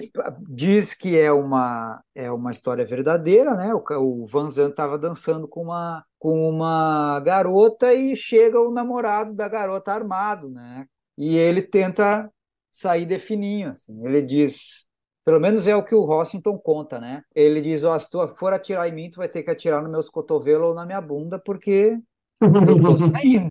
[0.49, 3.73] diz que é uma, é uma história verdadeira, né?
[3.73, 9.33] O, o Van Zandt estava dançando com uma, com uma garota e chega o namorado
[9.33, 10.87] da garota armado, né?
[11.17, 12.31] E ele tenta
[12.71, 14.03] sair de fininho, assim.
[14.03, 14.87] Ele diz,
[15.23, 17.21] pelo menos é o que o Rossington conta, né?
[17.35, 19.91] Ele diz, ó, se tu for atirar em mim, tu vai ter que atirar nos
[19.91, 21.99] meus cotovelos ou na minha bunda, porque
[22.41, 23.49] eu tô saindo.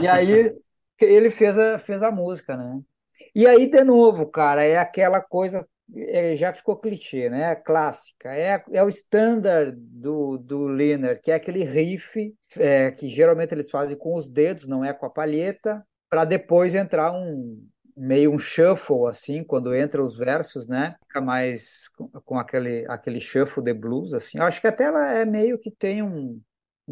[0.00, 0.56] E aí
[1.00, 2.80] ele fez a, fez a música, né?
[3.34, 7.54] E aí, de novo, cara, é aquela coisa, é, já ficou clichê, né?
[7.54, 8.34] Clássica.
[8.34, 13.70] É, é o standard do, do Liner, que é aquele riff é, que geralmente eles
[13.70, 18.38] fazem com os dedos, não é com a palheta, para depois entrar um meio um
[18.38, 20.96] shuffle, assim, quando entra os versos, né?
[21.06, 24.38] Fica mais com, com aquele, aquele shuffle de blues, assim.
[24.38, 26.40] Eu acho que até ela é meio que tem um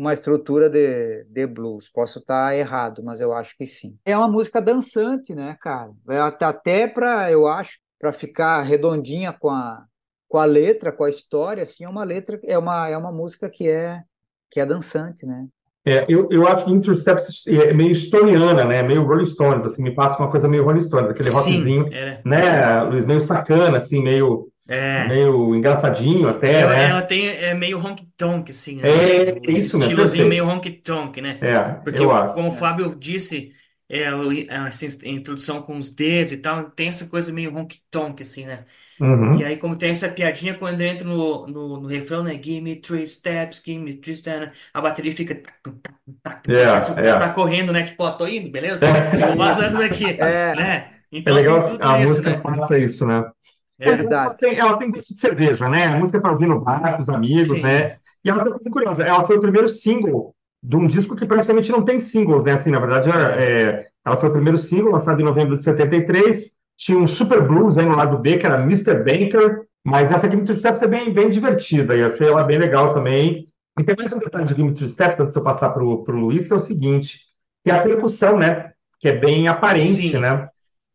[0.01, 1.91] uma estrutura de, de blues.
[1.93, 3.99] Posso estar errado, mas eu acho que sim.
[4.05, 5.91] É uma música dançante, né, cara?
[6.39, 9.85] Tá até para, eu acho, para ficar redondinha com a,
[10.27, 13.51] com a letra, com a história, assim, é uma letra, é uma, é uma música
[13.51, 14.03] que é
[14.51, 15.47] que é dançante, né?
[15.85, 18.83] É, eu, eu acho que Steps é meio estoniana, né?
[18.83, 22.21] Meio Rolling Stones, assim, me passa uma coisa meio Rolling Stones, aquele Sim, rockzinho, era.
[22.25, 25.21] né, Luiz, meio sacana, assim, meio, É.
[25.21, 26.83] meio engraçadinho até, Ela, né?
[26.83, 29.05] ela tem é meio honky-tonk, assim, né?
[29.05, 30.27] É, Esse isso mesmo, estilozinho perfeito.
[30.27, 31.43] meio honky-tonk, né?
[31.43, 32.35] É, Porque, eu acho.
[32.35, 33.55] como o Fábio disse,
[33.89, 34.33] é, o-
[34.67, 38.65] essa introdução com os dedos e tal, tem essa coisa meio honky-tonk, assim, né?
[39.33, 39.45] E Uhum.
[39.45, 42.35] aí, como tem essa piadinha, quando entra no, no, no refrão, né?
[42.35, 45.35] Give me three steps, give me three steps, a bateria fica.
[45.37, 47.19] tac, tac, tac, tac, Parece É, o cara é.
[47.19, 47.85] tá correndo, né?
[47.87, 48.83] Tipo, ó, tô indo, beleza?
[48.83, 48.89] É,
[49.25, 51.03] Tô vazando daqui, É, né?
[51.27, 52.43] é Então tem legal tudo a isso, música né?
[52.43, 53.23] passa isso, né?
[53.81, 54.37] É, Ela verdade.
[54.39, 55.87] tem, ela tem gosto de cerveja, né?
[55.87, 57.63] A música é para ouvir no bar com os amigos, sim.
[57.63, 57.97] né?
[58.25, 61.83] E ela coisa curiosa, ela foi o primeiro single de um disco que praticamente não
[61.83, 62.53] tem singles, né?
[62.53, 63.43] Assim, na verdade, É.
[63.73, 66.53] é, ela foi o primeiro single lançado em novembro de 73.
[66.77, 69.03] Tinha um super blues aí no lado B, que era Mr.
[69.03, 72.93] Banker, mas essa Gimme Two Steps é bem, bem divertida e achei ela bem legal
[72.93, 73.49] também.
[73.79, 76.05] E tem mais um detalhe de Gimme Two Steps, antes de eu passar para o
[76.09, 77.21] Luiz, que é o seguinte,
[77.65, 78.73] que é a percussão, né?
[78.99, 80.19] Que é bem aparente, Sim.
[80.19, 80.49] né?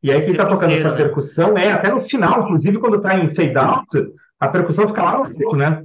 [0.05, 1.03] E aí quem está tempo tocando inteiro, essa né?
[1.03, 5.17] percussão é até no final, inclusive quando está em fade out, a percussão fica lá
[5.17, 5.83] no fundo, né?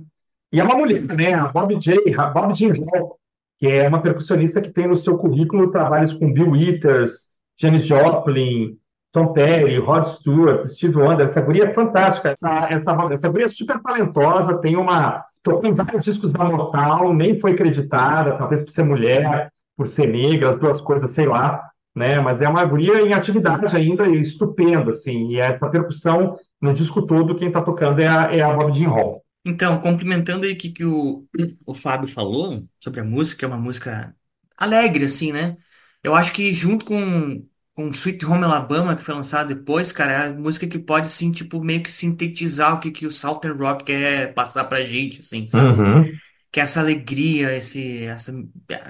[0.53, 1.33] E é uma mulher, né?
[1.33, 2.15] A Bob J.
[2.19, 3.19] a Bob Jean Hall,
[3.59, 8.77] que é uma percussionista que tem no seu currículo trabalhos com Bill Withers, Janis Joplin,
[9.11, 11.25] Tom Petty, Rod Stewart, Steve Wonder.
[11.25, 12.29] Essa guria é fantástica.
[12.29, 15.25] Essa, essa, essa guria é super talentosa, tem uma.
[15.43, 20.09] Tocou em vários discos da Motown, nem foi creditada, talvez por ser mulher, por ser
[20.09, 21.71] negra, as duas coisas, sei lá.
[21.95, 22.21] Né?
[22.21, 25.33] Mas é uma guria em atividade ainda e estupenda, assim.
[25.33, 28.91] E essa percussão no disco todo, quem está tocando é a, é a Bob Jean
[28.91, 29.25] Hall.
[29.45, 31.27] Então, complementando aí o que, que o,
[31.67, 34.15] o Fábio falou sobre a música, que é uma música
[34.57, 35.57] alegre, assim, né?
[36.03, 40.27] Eu acho que junto com, com Sweet Home Alabama, que foi lançado depois, cara, é
[40.29, 43.85] a música que pode, assim, tipo, meio que sintetizar o que, que o Southern Rock
[43.85, 45.81] quer passar pra gente, assim, sabe?
[45.81, 46.13] Uhum.
[46.53, 48.33] Que é essa alegria, esse, essa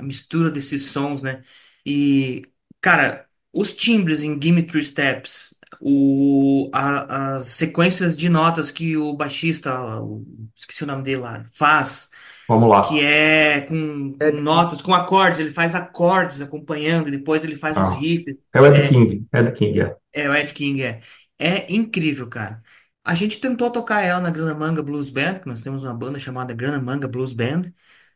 [0.03, 1.43] mistura desses sons, né?
[1.87, 2.43] E,
[2.81, 9.15] cara, os timbres em Gimme Three Steps, o, a- as sequências de notas que o
[9.15, 10.25] baixista, o-
[10.57, 12.11] esqueci o nome dele lá, faz,
[12.49, 12.83] Vamos lá.
[12.83, 17.57] que é com, com Ed notas, com acordes, ele faz acordes acompanhando, e depois ele
[17.57, 17.95] faz os Ah.
[17.95, 18.37] riffs.
[18.55, 19.27] É o Ed É, King.
[19.33, 19.97] Ed King, é.
[20.13, 21.01] é, o Ed King é.
[21.39, 22.63] É incrível, cara.
[23.05, 26.19] A gente tentou tocar ela na Grana Manga Blues Band, que nós temos uma banda
[26.19, 27.63] chamada Grana Manga Blues Band.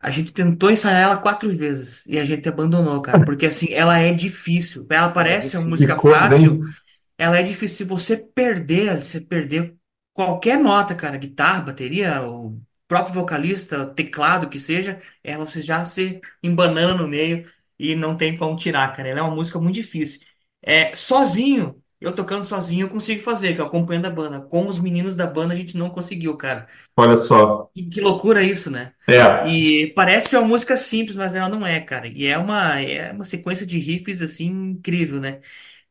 [0.05, 3.99] A gente tentou ensaiar ela quatro vezes e a gente abandonou, cara, porque assim, ela
[3.99, 4.87] é difícil.
[4.91, 5.69] Ela é parece uma difícil.
[5.69, 6.75] música Ficou fácil, bem.
[7.19, 7.79] ela é difícil.
[7.79, 9.77] Se você perder, se você perder
[10.13, 16.21] qualquer nota, cara, guitarra, bateria, o próprio vocalista, teclado, que seja, ela você já se
[16.43, 19.09] embanana no meio e não tem como tirar, cara.
[19.09, 20.21] Ela é uma música muito difícil.
[20.63, 24.41] É, sozinho, eu tocando sozinho, eu consigo fazer, que eu acompanhando a banda.
[24.41, 26.67] Com os meninos da banda, a gente não conseguiu, cara.
[26.97, 27.71] Olha só.
[27.75, 28.93] Que, que loucura isso, né?
[29.09, 29.49] É.
[29.49, 32.07] E parece uma música simples, mas ela não é, cara.
[32.07, 35.41] E é uma, é uma sequência de riffs, assim, incrível, né?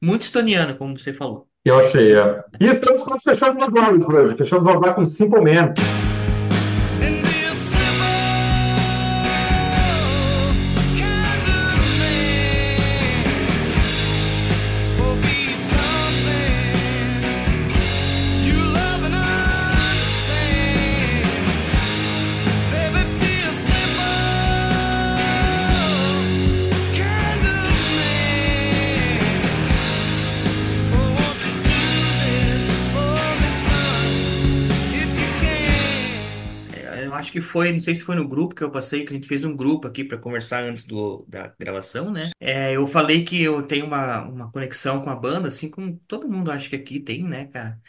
[0.04, 1.48] muito estoniano, como você falou.
[1.64, 2.44] Eu achei, é.
[2.60, 4.36] E estamos quase fechando as por hoje.
[4.36, 5.74] Fechamos a glória com Simple Man.
[37.54, 39.56] Foi, não sei se foi no grupo que eu passei, que a gente fez um
[39.56, 42.32] grupo aqui para conversar antes do, da gravação, né?
[42.40, 46.28] É, eu falei que eu tenho uma, uma conexão com a banda, assim como todo
[46.28, 47.80] mundo acho que aqui tem, né, cara?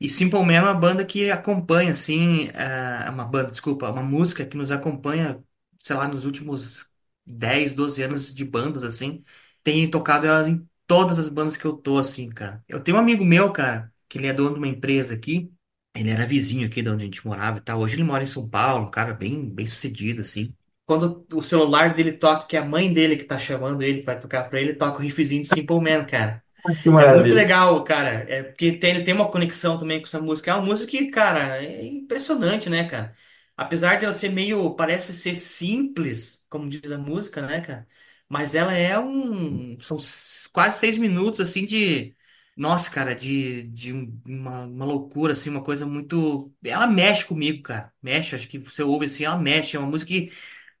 [0.00, 4.44] E Simple Man é uma banda que acompanha, assim, é uma banda, desculpa, uma música
[4.46, 5.42] que nos acompanha,
[5.78, 6.90] sei lá, nos últimos
[7.24, 9.24] 10 12 anos de bandas, assim.
[9.62, 12.62] Tem tocado elas em todas as bandas que eu tô, assim, cara.
[12.68, 15.50] Eu tenho um amigo meu, cara, que ele é dono de uma empresa aqui.
[15.96, 17.80] Ele era vizinho aqui de onde a gente morava e tal.
[17.80, 20.54] Hoje ele mora em São Paulo, um cara bem, bem sucedido, assim.
[20.84, 24.06] Quando o celular dele toca, que é a mãe dele que tá chamando ele, que
[24.06, 26.44] vai tocar pra ele, toca o riffzinho de Simple Man, cara.
[26.82, 27.36] Que É muito maravilha.
[27.36, 28.10] legal, cara.
[28.30, 30.50] É porque tem, ele tem uma conexão também com essa música.
[30.52, 33.14] É uma música que, cara, é impressionante, né, cara?
[33.56, 37.88] Apesar de ela ser meio, parece ser simples, como diz a música, né, cara?
[38.28, 42.15] Mas ela é um, são s- quase seis minutos, assim, de,
[42.56, 47.62] nossa, cara, de, de um- uma, uma loucura, assim, uma coisa muito, ela mexe comigo,
[47.62, 47.92] cara.
[48.02, 49.76] Mexe, acho que você ouve assim, ela mexe.
[49.76, 50.32] É uma música que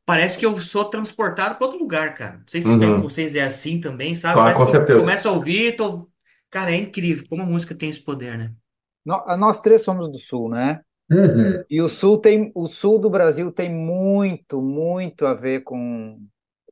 [0.04, 2.38] Parece que eu sou transportado para outro lugar, cara.
[2.38, 3.02] Não sei se é com Uhum.
[3.02, 4.42] vocês é assim também, sabe?
[4.42, 5.04] Claro, Parece com que eu certeza.
[5.04, 6.10] começo a ouvir, tô...
[6.50, 8.54] Cara, é incrível como a música tem esse poder, né?
[9.04, 10.82] No- Nós três somos do Sul, né?
[11.10, 11.64] Uhum.
[11.70, 16.20] E o Sul tem, o Sul do Brasil tem muito, muito a ver com,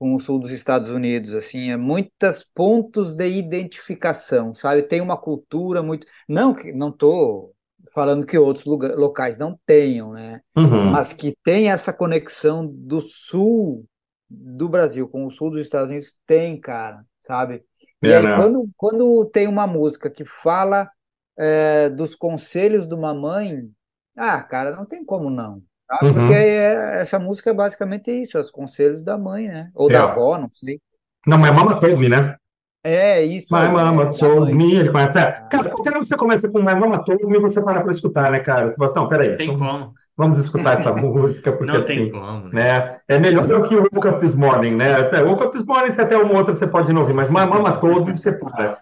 [0.04, 4.82] com o Sul dos Estados Unidos, assim, é muitos pontos de identificação, sabe?
[4.82, 7.54] Tem uma cultura muito, não que não tô
[7.94, 10.42] falando que outros lugar, locais não tenham, né?
[10.54, 10.90] Uhum.
[10.90, 13.86] Mas que tem essa conexão do Sul
[14.28, 17.64] do Brasil com o Sul dos Estados Unidos, tem, cara, sabe?
[18.02, 18.36] E É, aí né?
[18.36, 20.90] quando, quando tem uma música que fala
[21.38, 23.70] é, dos conselhos de uma mãe
[24.16, 25.62] ah, cara, não tem como não,
[25.98, 26.06] tá?
[26.12, 26.32] Porque Uhum.
[26.32, 29.70] é- essa música é basicamente isso, os conselhos da mãe, né?
[29.74, 30.04] Ou da É.
[30.04, 30.80] avó, não sei.
[31.26, 32.36] Não, mas Mama Told Me, né?
[32.82, 34.52] É isso My aí, Mama é, da Told.
[34.52, 35.18] Me, ele conhece.
[35.18, 35.32] É.
[35.50, 38.30] Cara, qualquer vez que você começa com My Mama Told Me, você para pra escutar,
[38.30, 38.68] né, cara?
[38.68, 39.94] Você fala assim, não, peraí, Tem vamos, como.
[40.16, 42.54] vamos escutar essa música, porque Não tem assim, como, né?
[42.54, 43.00] né?
[43.08, 44.94] É melhor do que o Woke Up This Morning, né?
[44.94, 47.46] Até Woke Up This Morning, se até uma outra você pode não ouvir, mas My
[47.46, 48.78] Mama Told Me, você para.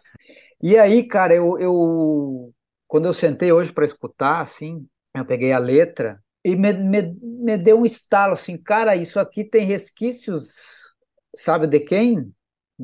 [0.63, 2.55] E aí, cara, eu, eu
[2.87, 7.57] quando eu sentei hoje para escutar, assim, eu peguei a letra e me, me, me
[7.57, 10.55] deu um estalo, assim, cara, isso aqui tem resquícios,
[11.35, 12.33] sabe de quem?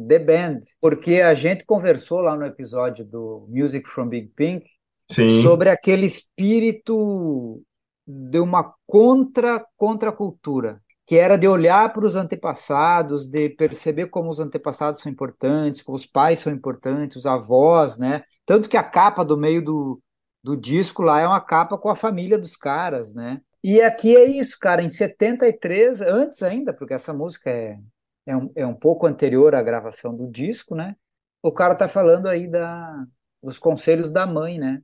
[0.07, 4.69] The Band, porque a gente conversou lá no episódio do Music from Big Pink
[5.11, 5.43] Sim.
[5.43, 7.61] sobre aquele espírito
[8.07, 14.39] de uma contra contracultura, que era de olhar para os antepassados, de perceber como os
[14.39, 18.23] antepassados são importantes, como os pais são importantes, os avós, né?
[18.47, 20.01] Tanto que a capa do meio do,
[20.43, 23.41] do disco lá é uma capa com a família dos caras, né?
[23.63, 27.79] E aqui é isso, cara, em 73, antes ainda, porque essa música é,
[28.27, 30.97] é, um, é um pouco anterior à gravação do disco, né?
[31.43, 33.05] O cara tá falando aí da,
[33.43, 34.81] dos conselhos da mãe, né?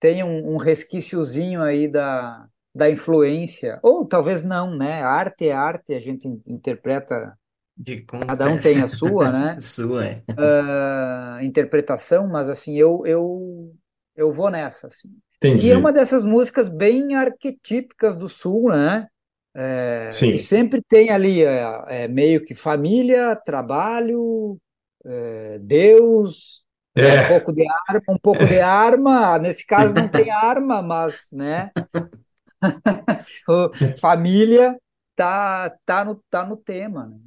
[0.00, 5.02] Tem um, um resquíciozinho aí da, da influência, ou talvez não, né?
[5.02, 7.38] Arte é arte, a gente in- interpreta,
[8.26, 9.62] cada um tem a sua, né?
[9.70, 10.24] Sua, é.
[10.36, 13.76] Ah, interpretação, mas assim, eu, eu,
[14.16, 15.10] eu vou nessa, assim.
[15.56, 15.72] E Entendi.
[15.72, 19.08] é uma dessas músicas bem arquetípicas do Sul, né?
[19.54, 20.30] É, Sim.
[20.30, 21.64] que sempre tem ali é,
[22.04, 24.58] é, meio que família, trabalho,
[25.04, 26.64] é, Deus,
[27.08, 29.38] um É, pouco de arma, um pouco de arma.
[29.38, 31.72] Nesse caso não tem arma, mas, né?
[34.00, 34.78] Família
[35.16, 37.18] tá, tá no, tá no tema, né?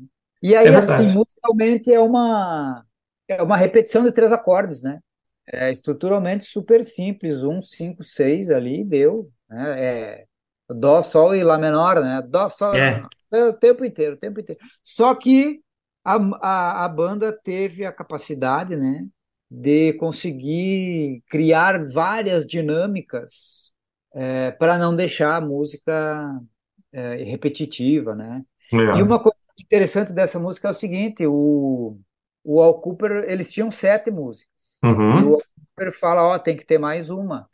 [0.42, 2.86] E aí, é assim, musicalmente é uma,
[3.28, 5.00] é uma repetição de três acordes, né?
[5.48, 10.22] É estruturalmente super simples, um, cinco, seis ali, deu, né?
[10.22, 10.26] É
[10.70, 12.22] Dó, Sol e Lá menor, né?
[12.28, 13.04] Dó, Sol, É.
[13.32, 14.60] é, o tempo inteiro, o tempo inteiro.
[14.84, 15.62] Só que
[16.04, 19.08] a, a, a banda teve a capacidade, né,
[19.50, 23.74] de conseguir criar várias dinâmicas
[24.60, 26.40] para não deixar a música
[26.92, 28.44] é, repetitiva, né?
[28.92, 29.04] E É.
[29.04, 32.00] uma coisa interessante dessa música é o seguinte, o,
[32.44, 34.80] o Al Cooper, eles tinham sete músicas.
[35.10, 35.24] E Uhum.
[35.24, 35.42] o Al
[35.76, 37.50] Cooper fala, ó, tem que ter mais uma.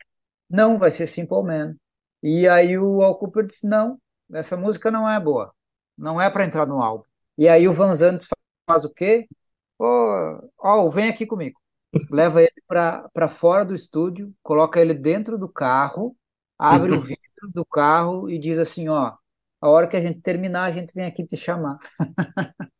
[0.48, 1.76] Não, vai ser Simple Man.
[2.22, 4.00] E aí o Al Cooper disse, não,
[4.32, 5.54] essa música não é boa.
[5.96, 7.04] Não é para entrar no álbum.
[7.38, 8.36] E aí o Van Zandt fa-
[8.68, 9.28] faz o quê?
[9.78, 11.60] Ó, ó, vem aqui comigo.
[12.10, 16.16] leva ele para fora do estúdio, coloca ele dentro do carro,
[16.58, 19.14] abre o vidro do carro e diz assim, ó,
[19.60, 21.78] a hora que a gente terminar, a gente vem aqui te chamar.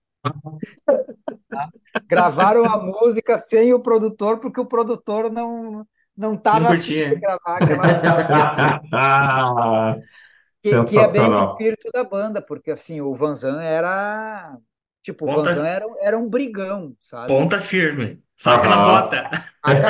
[2.08, 7.60] Gravaram a música sem o produtor, porque o produtor não não estava de gravar
[8.92, 9.94] Ah,
[10.62, 14.56] que, que é bem o espírito da banda, porque assim, o Vanzan era
[15.02, 17.48] tipo, o Ponta- Vanzan era, era um brigão, sabe?
[17.48, 18.22] Ponta firme.
[18.36, 18.84] Faca na Aham.
[18.84, 19.30] bota.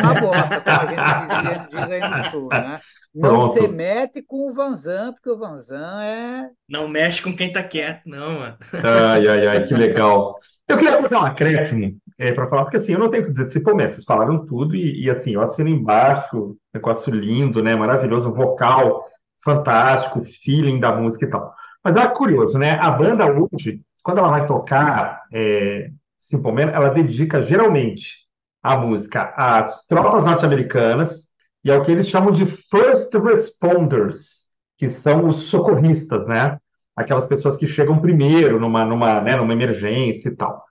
[0.02, 2.80] Na bota, como a gente diz, diz aí no sul, né?
[3.14, 3.52] Não Pronto.
[3.54, 6.50] se mete com o Vanzan, porque o Vanzan é.
[6.68, 8.56] Não mexe com quem tá quieto, não, mano.
[8.72, 10.36] Ai, ai, ai, que legal.
[10.68, 13.32] Eu queria fazer um acréscimo é, para falar, porque assim, eu não tenho o que
[13.32, 17.60] dizer, se pô, mestre, vocês falaram tudo e, e, assim, eu assino embaixo, negócio lindo,
[17.60, 19.04] né, maravilhoso, vocal
[19.42, 21.52] fantástico, feeling da música e tal.
[21.82, 26.90] Mas é curioso, né, a banda hoje, quando ela vai tocar é, Simple Man, ela
[26.90, 28.26] dedica geralmente
[28.62, 31.29] a música às tropas norte-americanas
[31.64, 34.46] e ao que eles chamam de first responders,
[34.78, 36.58] que são os socorristas, né?
[37.00, 40.62] aquelas pessoas que chegam primeiro numa, numa, né, numa emergência e tal.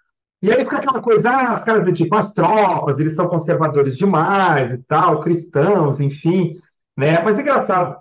[0.42, 4.72] E aí fica aquela coisa, ah, os caras dedicam as tropas, eles são conservadores demais
[4.72, 6.54] e tal, cristãos, enfim,
[6.96, 7.22] né?
[7.22, 7.98] Mas é engraçado.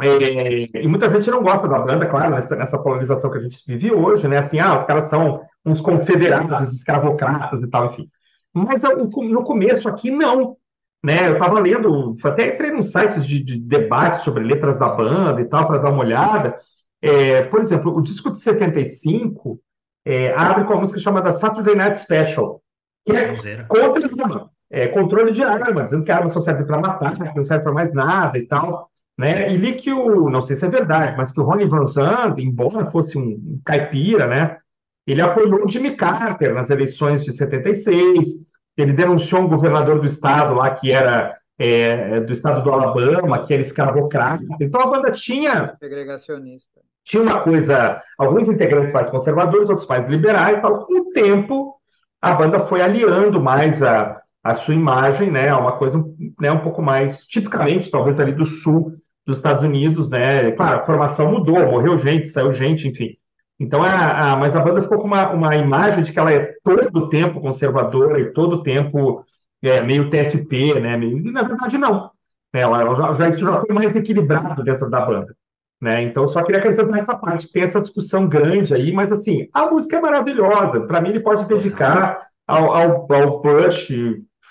[0.00, 3.60] É, e muita gente não gosta da banda, claro, nessa, nessa polarização que a gente
[3.66, 4.38] vive hoje, né?
[4.38, 8.08] Assim, ah, os caras são uns confederados, escravocratas e tal, enfim.
[8.54, 10.56] Mas eu, no começo aqui, não.
[11.02, 11.28] Né?
[11.28, 15.46] Eu estava lendo, até entrei num sites de, de debate sobre letras da banda e
[15.46, 16.58] tal, para dar uma olhada.
[17.00, 19.58] É, por exemplo, o disco de 75
[20.04, 22.60] é, abre com a música chamada Saturday Night Special,
[23.06, 23.28] que é
[23.64, 27.36] contra arma, é, controle de arma, dizendo que a arma só serve para matar, que
[27.36, 28.90] não serve para mais nada e tal.
[29.18, 29.52] Né?
[29.52, 32.42] E li que o, não sei se é verdade, mas que o Ronnie Van Zandt,
[32.42, 34.58] embora fosse um, um caipira, né?
[35.06, 38.46] ele apoiou o Jimmy Carter nas eleições de 76,
[38.80, 43.52] ele denunciou um governador do estado lá que era é, do estado do Alabama, que
[43.52, 44.42] era escravocrata.
[44.60, 46.80] Então a banda tinha Segregacionista.
[47.04, 50.86] tinha uma coisa, alguns integrantes mais conservadores, outros mais liberais, tal.
[50.86, 51.74] Com o tempo,
[52.20, 56.02] a banda foi aliando mais a, a sua imagem, né, uma coisa,
[56.40, 58.94] né, um pouco mais, tipicamente, talvez ali do sul
[59.26, 63.16] dos Estados Unidos, né, claro, a formação mudou, morreu gente, saiu gente, enfim.
[63.60, 66.54] Então, a, a, mas a banda ficou com uma, uma imagem de que ela é
[66.64, 69.22] todo o tempo conservadora e todo o tempo
[69.62, 72.10] é, meio TFP, né, meio, e na verdade não.
[72.54, 75.36] Ela, ela já, já, isso já foi mais equilibrado dentro da banda.
[75.80, 76.02] Né?
[76.02, 77.52] Então, só queria acrescentar essa parte.
[77.52, 80.80] Tem essa discussão grande aí, mas assim, a música é maravilhosa.
[80.86, 83.88] Para mim, ele pode dedicar ao, ao, ao, Bush,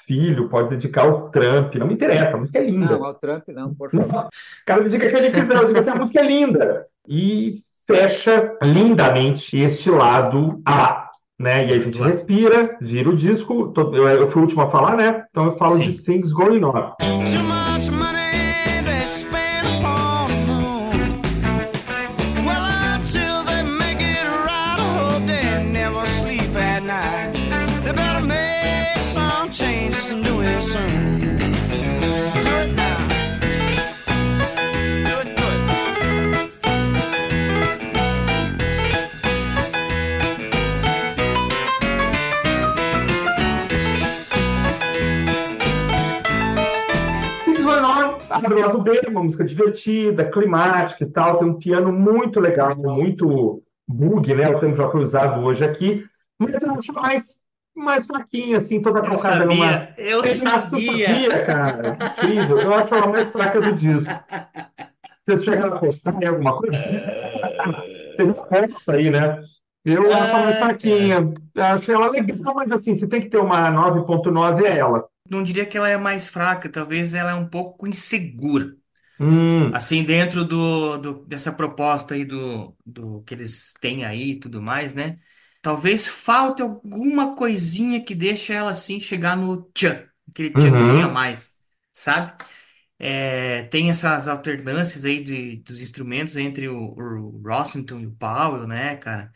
[0.05, 1.75] filho, pode dedicar ao Trump.
[1.75, 2.97] Não me interessa, a música é linda.
[2.97, 4.25] Não, ao Trump não, por favor.
[4.25, 4.29] O
[4.65, 5.55] cara dedica o que ele quiser.
[5.55, 6.87] Eu digo assim, a música é linda.
[7.07, 7.59] E
[7.89, 11.09] fecha lindamente este lado A.
[11.39, 11.67] Né?
[11.67, 13.73] E aí a gente respira, vira o disco.
[13.75, 15.23] Eu, fui o último a falar, né?
[15.31, 15.89] Então eu falo Sim.
[15.89, 16.93] de Things Going On.
[48.61, 54.33] Lado B, uma música divertida, climática e tal, tem um piano muito legal, muito bug,
[54.35, 54.49] né?
[54.49, 56.05] O termo já foi usado hoje aqui,
[56.39, 57.37] mas eu acho mais,
[57.75, 59.89] mais fraquinha, assim, toda Eu colocada numa.
[59.97, 61.07] eu sabia.
[61.07, 61.97] sabia, cara.
[62.17, 62.57] Incrível.
[62.59, 64.11] Eu acho ela mais fraca do disco.
[65.23, 66.77] Vocês chegaram a postar em alguma coisa?
[68.15, 69.41] Tem uma posta aí, né?
[69.85, 71.33] Eu acho ela mais fraquinha.
[71.55, 75.05] Acho ela legal, mas assim, se tem que ter uma 9.9 é ela.
[75.29, 78.75] Não diria que ela é mais fraca, talvez ela é um pouco insegura.
[79.19, 84.39] Hum, Assim, dentro do, do- dessa proposta aí do, do que eles têm aí e
[84.39, 85.19] tudo mais, né?
[85.61, 91.09] Talvez falte alguma coisinha que deixe ela assim chegar no tchan, aquele tchanzinho a Uhum.
[91.09, 91.55] mais,
[91.93, 92.33] sabe?
[92.99, 98.67] É, tem essas alternâncias aí de, dos instrumentos entre o, o Rossington e o Powell,
[98.67, 99.33] né, cara?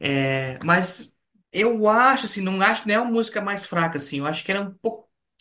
[0.00, 1.14] É, mas
[1.52, 4.64] eu acho, assim, não acho nem a música mais fraca, assim, eu acho que ela
[4.64, 4.74] é um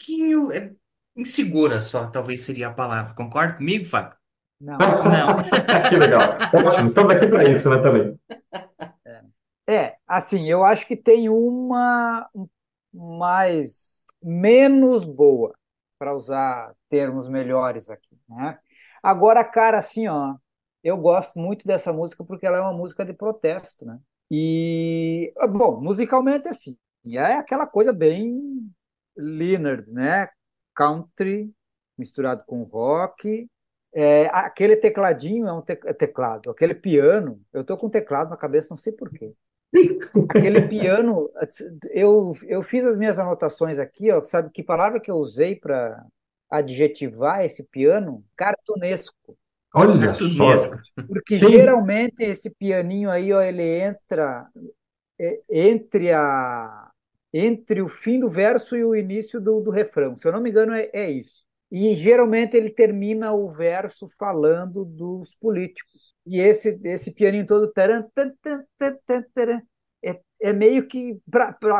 [0.01, 0.73] pouquinho é,
[1.15, 3.13] insegura só, talvez seria a palavra.
[3.13, 4.17] Concorda comigo, Fábio?
[4.59, 4.77] Não.
[4.77, 5.37] Não.
[5.89, 6.21] que legal.
[6.65, 8.19] Ótimo, estamos aqui para isso, né, também.
[9.69, 12.27] É, assim, eu acho que tem uma
[12.93, 15.53] mais menos boa,
[15.97, 18.57] para usar termos melhores aqui, né?
[19.01, 20.35] Agora, cara, assim, ó,
[20.83, 23.99] eu gosto muito dessa música porque ela é uma música de protesto, né?
[24.29, 28.71] E, bom, musicalmente assim, é aquela coisa bem
[29.15, 30.29] Leonard, né?
[30.75, 31.53] Country
[31.97, 33.47] misturado com rock.
[33.93, 38.37] É, aquele tecladinho é um te é teclado, aquele piano, eu tô com teclado na
[38.37, 39.33] cabeça, não sei por quê.
[40.29, 41.29] Aquele piano,
[41.91, 46.05] eu, eu fiz as minhas anotações aqui, ó, sabe que palavra que eu usei para
[46.49, 48.23] adjetivar esse piano?
[48.35, 49.37] Cartunesco.
[49.73, 50.77] Olha Cartunesco.
[50.77, 51.03] só.
[51.07, 51.49] Porque Sim.
[51.49, 54.47] geralmente esse pianinho aí, ó, ele entra
[55.19, 56.90] é, entre a
[57.33, 60.17] entre o fim do verso e o início do, do refrão.
[60.17, 61.45] Se eu não me engano, é, é isso.
[61.71, 66.13] E geralmente ele termina o verso falando dos políticos.
[66.25, 69.61] E esse, esse pianinho todo taran, tan, tan, tan, tan, taran,
[70.03, 71.21] é, é meio que,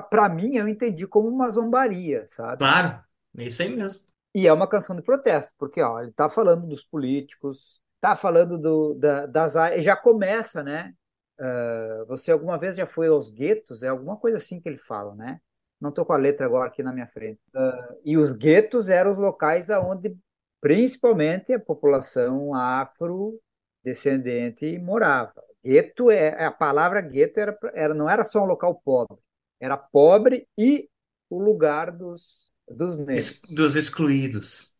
[0.10, 2.60] para mim, eu entendi como uma zombaria, sabe?
[2.60, 3.04] Claro,
[3.38, 4.06] é isso aí mesmo.
[4.34, 8.58] E é uma canção de protesto, porque ó, ele está falando dos políticos, está falando
[8.58, 10.94] do, da, das já começa, né?
[11.42, 13.82] Uh, você alguma vez já foi aos guetos?
[13.82, 15.42] É alguma coisa assim que ele fala, né?
[15.80, 17.40] Não estou com a letra agora aqui na minha frente.
[17.56, 20.16] Uh, e os guetos eram os locais onde
[20.62, 25.34] principalmente a população afrodescendente morava.
[25.66, 29.18] Gueto é a palavra gueto era, era não era só um local pobre,
[29.60, 30.88] era pobre e
[31.30, 33.40] o lugar dos dos negros.
[33.50, 34.74] Dos excluídos.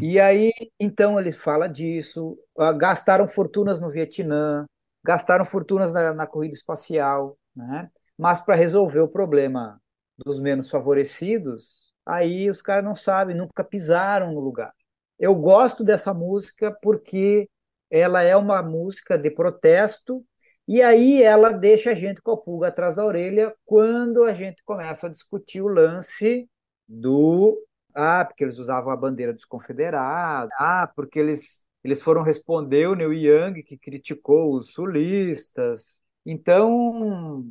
[0.00, 0.50] E aí,
[0.80, 4.66] então ele fala disso, uh, gastaram fortunas no Vietnã,
[5.04, 7.90] gastaram fortunas na, na corrida espacial, né?
[8.16, 9.80] Mas para resolver o problema
[10.16, 14.72] dos menos favorecidos, aí os caras não sabem, nunca pisaram no lugar.
[15.18, 17.48] Eu gosto dessa música porque
[17.90, 20.24] ela é uma música de protesto
[20.66, 24.62] e aí ela deixa a gente com a pulga atrás da orelha quando a gente
[24.64, 26.48] começa a discutir o lance
[26.88, 27.60] do
[27.94, 32.94] ah, porque eles usavam a bandeira dos confederados, ah, porque eles eles foram responder o
[32.94, 36.02] Neil Young que criticou os sulistas.
[36.26, 37.44] Então,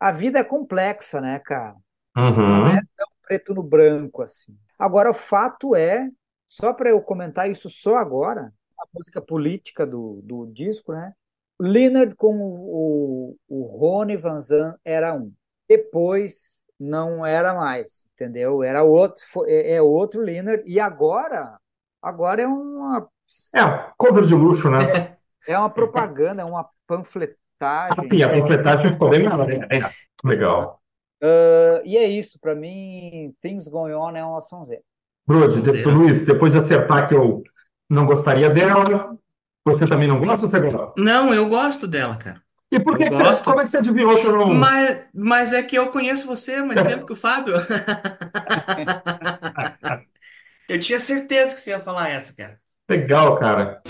[0.00, 1.76] a vida é complexa, né, cara?
[2.42, 2.78] Não Uhum.
[2.78, 4.56] é tão preto no branco assim.
[4.78, 6.10] Agora, o fato é,
[6.48, 11.12] só para eu comentar isso só agora, a música política do, do disco, né?
[11.58, 15.32] Leonard com o, o, o Rony Van Zan era um.
[15.68, 18.62] Depois não era mais, entendeu?
[18.62, 20.62] Era outro, foi- é, é outro Leonard.
[20.70, 21.58] E agora,
[22.02, 23.08] agora é uma,
[23.54, 23.60] É,
[23.96, 24.78] cover de luxo, né?
[25.46, 26.68] é uma propaganda, é uma
[27.88, 28.02] Ah, panfletagem.
[28.02, 29.48] sim, a panfletagem ficou bem melhor.
[29.70, 29.94] É, é.
[30.24, 30.80] Legal.
[31.22, 34.82] Ah, e é isso, para mim, Things Going On é uma sonzeira.
[35.26, 35.90] Brode, de- Zero.
[35.90, 37.42] Luiz, depois de acertar que eu
[37.88, 39.16] não gostaria dela,
[39.64, 40.94] você também não gosta ou você gosta?
[40.96, 42.42] Não, eu gosto dela, cara.
[42.74, 44.48] E por que que você, como é que você adivinhou que eu não...
[44.48, 47.54] Mas, mas é que eu conheço você há mais tempo que o Fábio.
[50.68, 52.60] Eu tinha certeza que você ia falar essa, cara.
[52.88, 53.80] Legal, cara.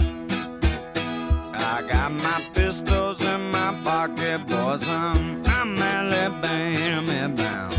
[1.52, 4.88] I got my pistols in my pocket, boys.
[4.88, 7.74] I'm, I'm Alabama bound.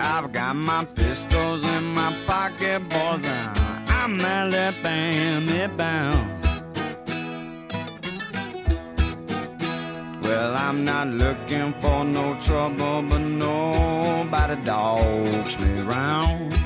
[0.00, 3.24] I've got my pistols in my pocket, boys.
[3.24, 6.44] I'm, Alabama bound.
[10.20, 16.63] Well, I'm not looking for no trouble, but nobody dogs me around.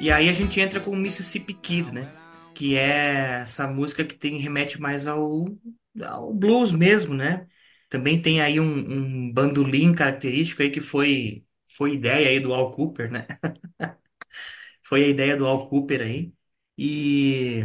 [0.00, 2.14] E aí a gente entra com Mississippi Kid, né?
[2.54, 5.46] Que é essa música que tem remete mais ao,
[6.04, 7.48] ao blues mesmo, né?
[7.88, 8.64] Também tem aí um,
[9.28, 13.26] um bandolim característico aí que foi, foi ideia aí do Al Cooper, né?
[14.82, 16.32] Foi a ideia do Al Cooper aí.
[16.76, 17.64] E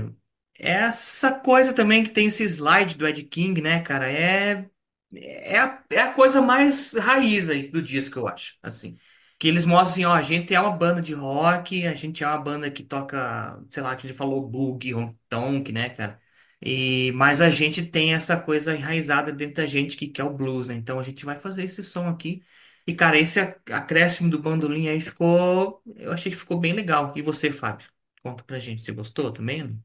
[0.55, 4.11] essa coisa também que tem esse slide do Ed King, né, cara?
[4.11, 4.69] É,
[5.13, 8.57] é, a, é a coisa mais raiz aí do disco, eu acho.
[8.63, 8.97] Assim.
[9.43, 12.27] Que eles mostram assim, ó, a gente é uma banda de rock, a gente é
[12.27, 16.21] uma banda que toca, sei lá, a gente falou boogie, honky tonk, né, cara?
[16.61, 20.33] E, mas a gente tem essa coisa enraizada dentro da gente que, que é o
[20.33, 20.75] blues, né?
[20.75, 22.41] Então a gente vai fazer esse som aqui.
[22.87, 25.81] E, cara, esse ac- acréscimo do bandolim aí ficou.
[25.97, 27.13] Eu achei que ficou bem legal.
[27.17, 27.89] E você, Fábio?
[28.21, 28.81] Conta pra gente.
[28.81, 29.77] Você gostou também?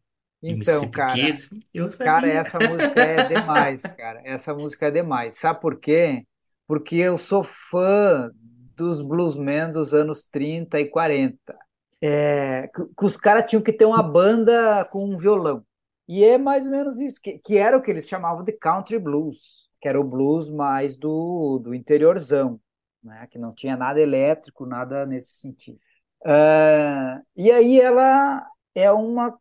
[0.46, 1.50] De Então, Mississippi cara, Kids?
[1.74, 2.30] Eu Cara, sabia.
[2.30, 4.22] essa música é demais, cara.
[4.24, 5.36] Essa música é demais.
[5.38, 6.26] Sabe por quê?
[6.66, 8.30] Porque eu sou fã
[8.78, 11.56] dos bluesmen dos anos 30 e 40.
[12.00, 15.64] É, que, que os caras tinham que ter uma banda com um violão.
[16.06, 18.98] E é mais ou menos isso, que, que era o que eles chamavam de country
[18.98, 22.60] blues, que era o blues mais do, do interiorzão,
[23.02, 23.26] né?
[23.30, 25.78] Que não tinha nada elétrico, nada nesse sentido.
[26.24, 29.38] Ah, e aí ela é uma,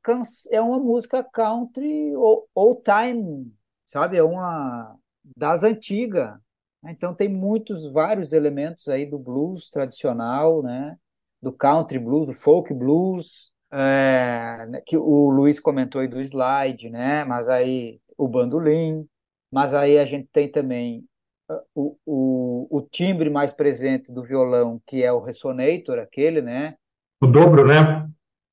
[0.52, 3.54] é uma música country ou- old time,
[3.86, 4.18] sabe?
[4.18, 4.96] É uma
[5.36, 6.38] das antigas.
[6.84, 6.92] Né?
[6.92, 10.96] Então tem muitos, vários elementos aí do blues tradicional, né?
[11.42, 16.90] Do country blues, do folk blues, é, né, que o Luiz comentou aí do slide,
[16.90, 17.24] né?
[17.26, 19.06] Mas aí o bandolim,
[19.52, 21.06] mas aí a gente tem também
[21.74, 26.76] o, o, o timbre mais presente do violão, que é o resonator, aquele, né?
[27.22, 28.08] O dobro, né?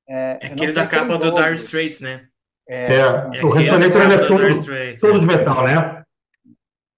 [0.07, 1.31] É, É aquele não da é capa o do.
[1.31, 2.27] Dire Straits, né?
[2.67, 5.19] É, É, É o Resonator é do todo, todo é.
[5.19, 6.04] de metal, né?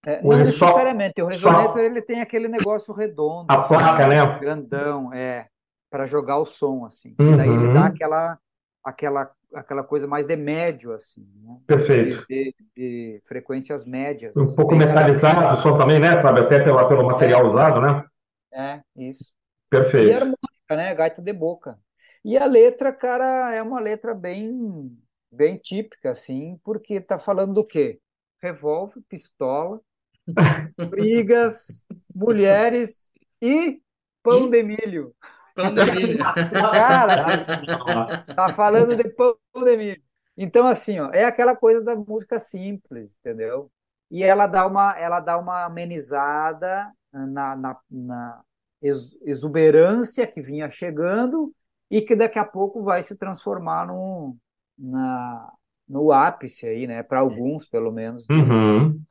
[0.06, 1.22] É, não ele só- necessariamente.
[1.22, 4.18] O só- resonator ele tem aquele negócio redondo, A assim, placa, né?
[4.40, 5.48] grandão, é,
[5.90, 7.18] para jogar o som, assim.
[7.26, 7.74] E daí ele Uhum.
[7.74, 8.40] dá aquela,
[8.84, 11.60] aquela, aquela coisa mais de médio, assim, né?
[11.68, 12.26] Perfeito.
[12.30, 14.36] De, de- de frequências médias.
[14.36, 16.44] Um assim, pouco metalizado o som também, né, Fábio?
[16.44, 18.06] Até pela, pelo material usado, né?
[18.54, 19.34] É, isso.
[20.00, 20.14] E Perfeito.
[20.14, 20.38] harmônica,
[20.76, 20.96] né?
[20.96, 21.80] Gaita de boca.
[22.24, 24.98] E a letra, cara, é uma letra bem,
[25.32, 28.00] bem típica, assim, porque tá falando do quê?
[28.42, 29.82] Revólver, pistola,
[30.90, 33.82] brigas, mulheres e
[34.24, 34.50] pão E?
[34.50, 35.16] de milho.
[35.56, 36.18] Pão de milho.
[36.72, 37.46] Cara,
[38.36, 40.02] tá falando de pão de milho.
[40.36, 43.72] Então, assim, ó, é aquela coisa da música simples, entendeu?
[44.10, 48.42] E ela dá uma, ela dá uma amenizada na, na, na
[48.82, 51.52] ex- exuberância que vinha chegando
[51.90, 54.38] e que daqui a pouco vai se transformar no,
[54.78, 55.52] na,
[55.88, 57.02] no ápice aí, né?
[57.02, 58.28] Para alguns, pelo menos.
[58.30, 59.02] Uhum.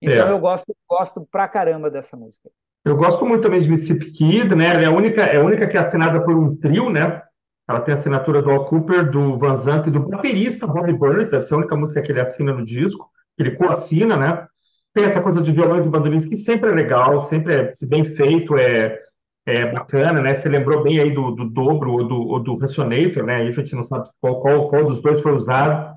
[0.00, 0.30] Então É.
[0.30, 2.48] eu gosto, gosto pra caramba dessa música.
[2.84, 4.74] Eu gosto muito também de Mississippi Kid, né?
[4.74, 7.22] Ela é a única, é a única que é assinada por um trio, né?
[7.68, 11.30] Ela tem a assinatura do Al Cooper, do Van Zandt e do baterista Bobby Burns,
[11.30, 14.46] deve ser a única música que ele assina no disco, que ele co-assina, né?
[14.94, 18.56] Tem essa coisa de violões e bandolins que sempre é legal, sempre é bem feito,
[18.56, 19.00] é,
[19.44, 20.32] é bacana, né?
[20.32, 23.36] Você lembrou bem aí do, do dobro ou do, ou do Resonator, né?
[23.36, 25.96] Aí a gente não sabe qual, qual, qual dos dois foi usado.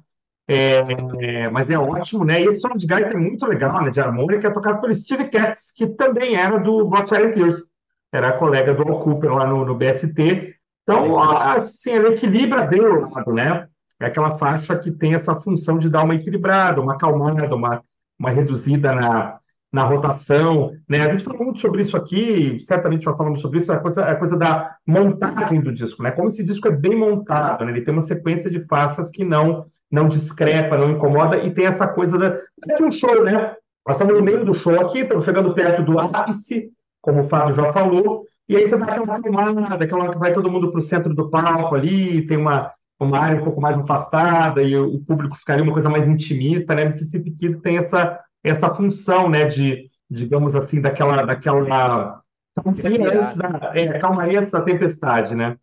[0.51, 0.79] É,
[1.19, 2.41] é, mas é ótimo, né?
[2.41, 3.91] E esse solo de gaita é muito legal, né?
[3.91, 7.69] De harmônica, é tocado pelo Steve Katz, que também era do Blood, Sweat and Tears.
[8.11, 10.55] Era colega do Al Cooper lá no, no BST.
[10.81, 13.67] Então, assim, ele equilibra bem o lado, né?
[13.99, 17.83] É aquela faixa que tem essa função de dar uma equilibrada, uma acalmada, uma,
[18.17, 19.37] uma reduzida na,
[19.71, 21.01] na rotação, né?
[21.01, 24.15] A gente falou muito sobre isso aqui, certamente já falamos sobre isso, a coisa, a
[24.15, 26.09] coisa da montagem do disco, né?
[26.09, 27.71] Como esse disco é bem montado, né?
[27.71, 31.87] Ele tem uma sequência de faixas que não não discrepa, não incomoda, e tem essa
[31.87, 32.29] coisa da,
[32.75, 33.55] de um show, né?
[33.87, 36.71] Nós estamos no meio do show aqui, estamos chegando perto do ápice,
[37.01, 40.71] como o Fábio já falou, e aí você dá aquela acalmada, aquela, vai todo mundo
[40.71, 44.75] para o centro do palco ali, tem uma, uma área um pouco mais afastada, e
[44.75, 46.85] o, o público ficaria uma coisa mais intimista, né?
[46.85, 52.21] Mississippi Kid tem essa, essa função, né, de, digamos assim, daquela, daquela
[52.55, 55.55] calmaria antes da, é, calmaria antes da tempestade, né?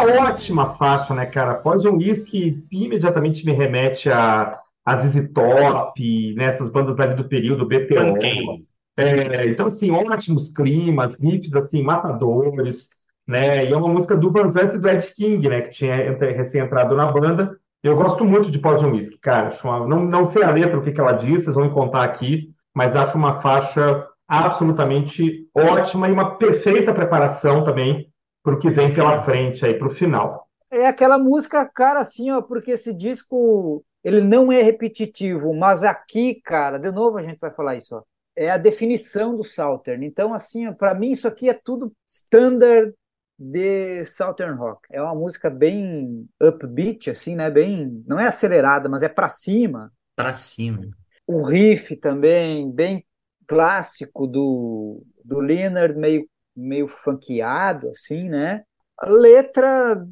[0.00, 1.54] Uma ótima faixa, né, cara?
[1.54, 7.66] Poison Whiskey imediatamente me remete a, a ZZ Top, né, essas bandas ali do período,
[7.66, 7.94] BTO.
[7.94, 8.66] Pancake.
[8.96, 12.88] É, então, assim, ótimos climas, riffs, assim, matadores,
[13.26, 13.64] né?
[13.64, 15.60] E é uma música do Van Zandt e do Ed King, né?
[15.60, 17.56] Que tinha entra- recém-entrado na banda.
[17.82, 19.52] Eu gosto muito de Poison Whiskey, cara.
[19.86, 22.50] Não, não sei a letra, o que que ela diz, vocês vão me contar aqui,
[22.74, 28.08] mas acho uma faixa absolutamente ótima e uma perfeita preparação também
[28.48, 30.48] para o que vem pela frente aí, para o final.
[30.70, 36.40] É aquela música, cara, assim, ó, porque esse disco, ele não é repetitivo, mas aqui,
[36.42, 38.02] cara, de novo a gente vai falar isso, ó,
[38.34, 40.06] é a definição do Southern.
[40.06, 42.94] Então, assim, para mim isso aqui é tudo standard
[43.38, 44.88] de Southern Rock.
[44.90, 47.50] É uma música bem upbeat, assim, né?
[47.50, 49.92] Bem, não é acelerada, mas é para cima.
[50.16, 50.88] Pra cima.
[51.26, 53.04] O riff também bem
[53.46, 56.26] clássico do do Leonard, meio
[56.58, 58.64] meio funkeado, assim, né?
[58.98, 60.04] A letra,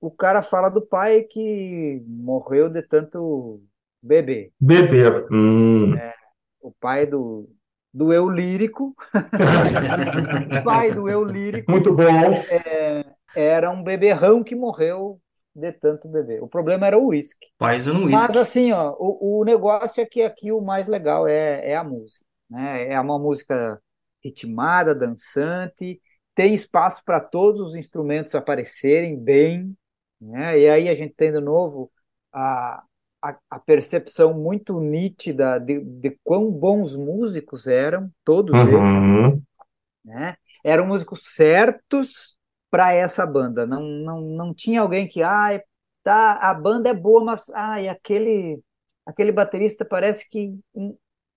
[0.00, 3.62] o cara fala do pai que morreu de tanto
[4.02, 4.50] beber.
[4.60, 5.26] Beber.
[5.30, 5.94] Hum.
[6.60, 7.48] O pai do
[7.94, 8.94] do eu lírico,
[10.58, 12.30] o pai do eu lírico Muito bom.
[13.36, 15.20] era um beberrão que morreu
[15.54, 16.42] de tanto beber.
[16.42, 17.48] O problema era o uísque.
[17.60, 18.38] Mas Whiskey.
[18.38, 22.24] assim, ó, o, o negócio é que aqui o mais legal é, é a música,
[22.48, 22.88] né?
[22.88, 23.78] É uma música
[24.22, 26.00] ritmada, dançante,
[26.34, 29.76] tem espaço para todos os instrumentos aparecerem bem,
[30.20, 30.58] né?
[30.58, 31.90] E aí a gente tem de novo
[32.32, 32.82] a,
[33.20, 39.42] a, a percepção muito nítida de, de quão bons músicos eram, todos eles Uhum.
[40.04, 40.36] né?
[40.64, 42.36] Eram músicos certos
[42.70, 43.66] para essa banda.
[43.66, 45.60] Não, não, não tinha alguém que, ah,
[46.02, 48.60] tá, a banda é boa, mas ai, aquele
[49.04, 50.58] aquele baterista parece que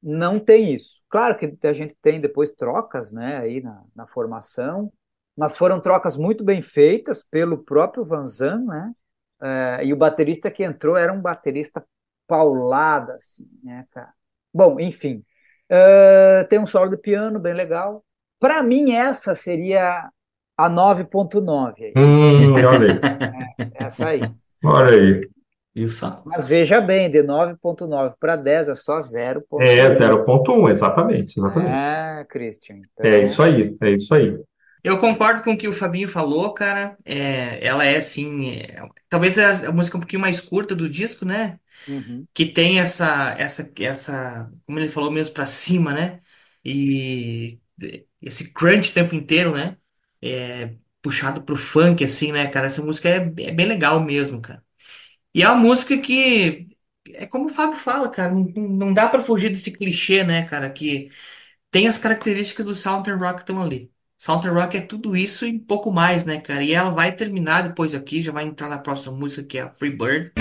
[0.06, 1.02] não tem isso.
[1.10, 4.94] Claro que a gente tem depois trocas, né, aí na, na formação,
[5.36, 8.92] mas foram trocas muito bem feitas pelo próprio Vanzan, né?
[9.42, 11.84] É, e o baterista que entrou era um baterista
[12.28, 14.14] paulada, assim, né, cara?
[14.54, 15.26] Bom, enfim,
[15.70, 18.06] uh, tem um solo de piano bem legal.
[18.40, 20.10] Para mim, essa seria
[20.58, 21.94] a 9.9.
[21.98, 23.00] Hum, olha aí.
[23.78, 24.22] É, essa aí.
[24.64, 25.35] Olha aí.
[26.26, 29.62] Mas veja bem, de 9.9 para 10 é só 0.1.
[29.64, 31.84] É 0.1, exatamente, exatamente.
[31.84, 32.78] É, Christian.
[32.78, 34.38] Então, É isso aí, é isso aí.
[34.84, 36.98] Eu concordo com o que o Fabinho falou, cara.
[37.04, 41.26] É, ela é assim, é, talvez a, a música um pouquinho mais curta do disco,
[41.26, 41.60] né?
[41.88, 42.28] uhum.
[42.34, 46.22] Que tem essa, essa, essa, como ele falou mesmo, pra cima, né?
[46.66, 47.60] E
[48.22, 49.78] esse crunch o tempo inteiro, né?
[50.22, 52.68] É, puxado pro funk, assim, né, cara?
[52.68, 54.65] Essa música é, é bem legal mesmo, cara.
[55.36, 56.70] E é uma música que
[57.14, 60.70] é como o Fábio fala, cara, não, não dá pra fugir desse clichê, né, cara,
[60.70, 61.12] que
[61.70, 63.92] tem as características do Southern Rock que estão ali.
[64.18, 66.64] Southern Rock é tudo isso e pouco mais, né, cara?
[66.64, 69.70] E ela vai terminar depois aqui, já vai entrar na próxima música que é a
[69.70, 70.32] Free Bird.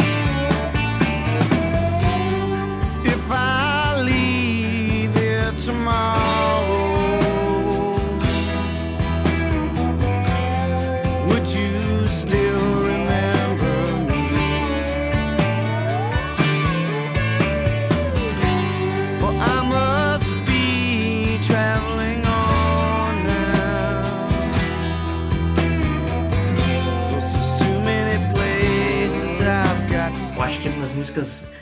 [30.44, 31.52] Acho que é uma das músicas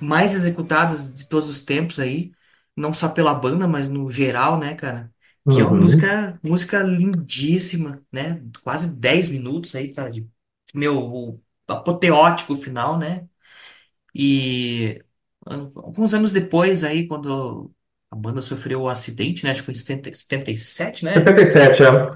[0.00, 2.32] mais executadas de todos os tempos aí,
[2.76, 5.12] não só pela banda, mas no geral, né, cara?
[5.48, 5.76] Que é uma Uhum.
[5.76, 8.42] música, música lindíssima, né?
[8.62, 10.28] Quase 10 minutos aí, cara, de
[10.74, 13.28] meu, o apoteótico final, né?
[14.14, 15.02] E
[15.46, 17.72] an- alguns anos depois aí, quando
[18.10, 19.50] a banda sofreu o acidente, né?
[19.50, 21.34] Acho que foi em 70 77, né?
[21.44, 22.10] 77, é.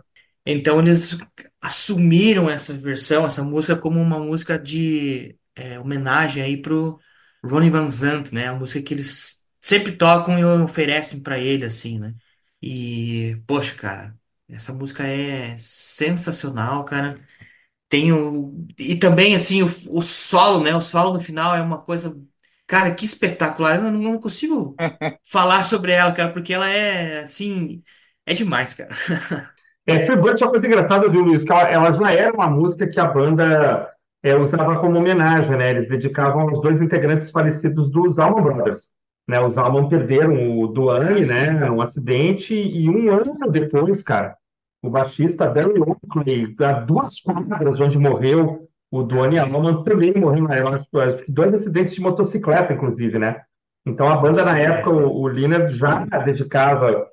[0.46, 1.16] Então eles
[1.60, 6.98] assumiram essa versão, essa música como uma música de é, homenagem aí pro
[7.44, 8.48] Ronnie Van Zant, né?
[8.48, 12.14] A música que eles sempre tocam e oferecem pra ele, assim, né?
[12.62, 14.16] E, poxa, cara,
[14.48, 17.20] essa música é sensacional, cara.
[17.88, 18.66] Tem o...
[18.78, 20.74] E também, assim, o, o solo, né?
[20.74, 22.16] O solo no final é uma coisa...
[22.66, 23.76] Cara, que espetacular.
[23.76, 24.76] Eu não, não consigo
[25.24, 27.82] falar sobre ela, cara, porque ela é, assim...
[28.26, 28.94] É demais, cara.
[29.86, 31.44] É, Freebird é uma coisa engraçada, viu, Luiz?
[31.44, 33.93] Que ela, ela já era uma música que a banda
[34.24, 35.70] é, usava como homenagem, né?
[35.70, 38.88] Eles dedicavam aos dois integrantes falecidos dos Allman Brothers.
[39.28, 39.38] Né?
[39.38, 44.34] Os Allman perderam o Duane, né, num acidente, e um ano depois, cara,
[44.82, 50.88] o baixista Barry Oakley, a duas quadras onde morreu o Duane Allman, também morreu, acho
[51.24, 53.42] que dois acidentes de motocicleta, inclusive, né?
[53.86, 57.08] Então a banda, na época, o, o Leonard já dedicava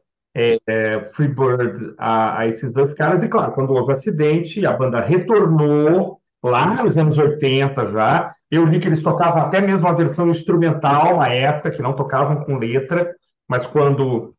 [1.13, 6.20] Freebird a, a esses dois caras, e claro, quando houve o acidente, a banda retornou
[6.43, 8.33] lá nos anos 80 já.
[8.49, 12.43] Eu li que eles tocavam até mesmo a versão instrumental na época, que não tocavam
[12.43, 13.13] com letra,
[13.47, 14.33] mas quando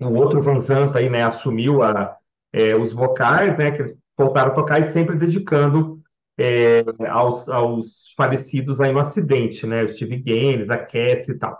[0.00, 2.16] o outro Van Zandt aí, né, assumiu a,
[2.52, 6.00] é, os vocais, né, que eles voltaram a tocar e sempre dedicando
[6.38, 11.58] é, aos, aos falecidos aí no acidente, né, o Steve Gaines, a Cassie e tal.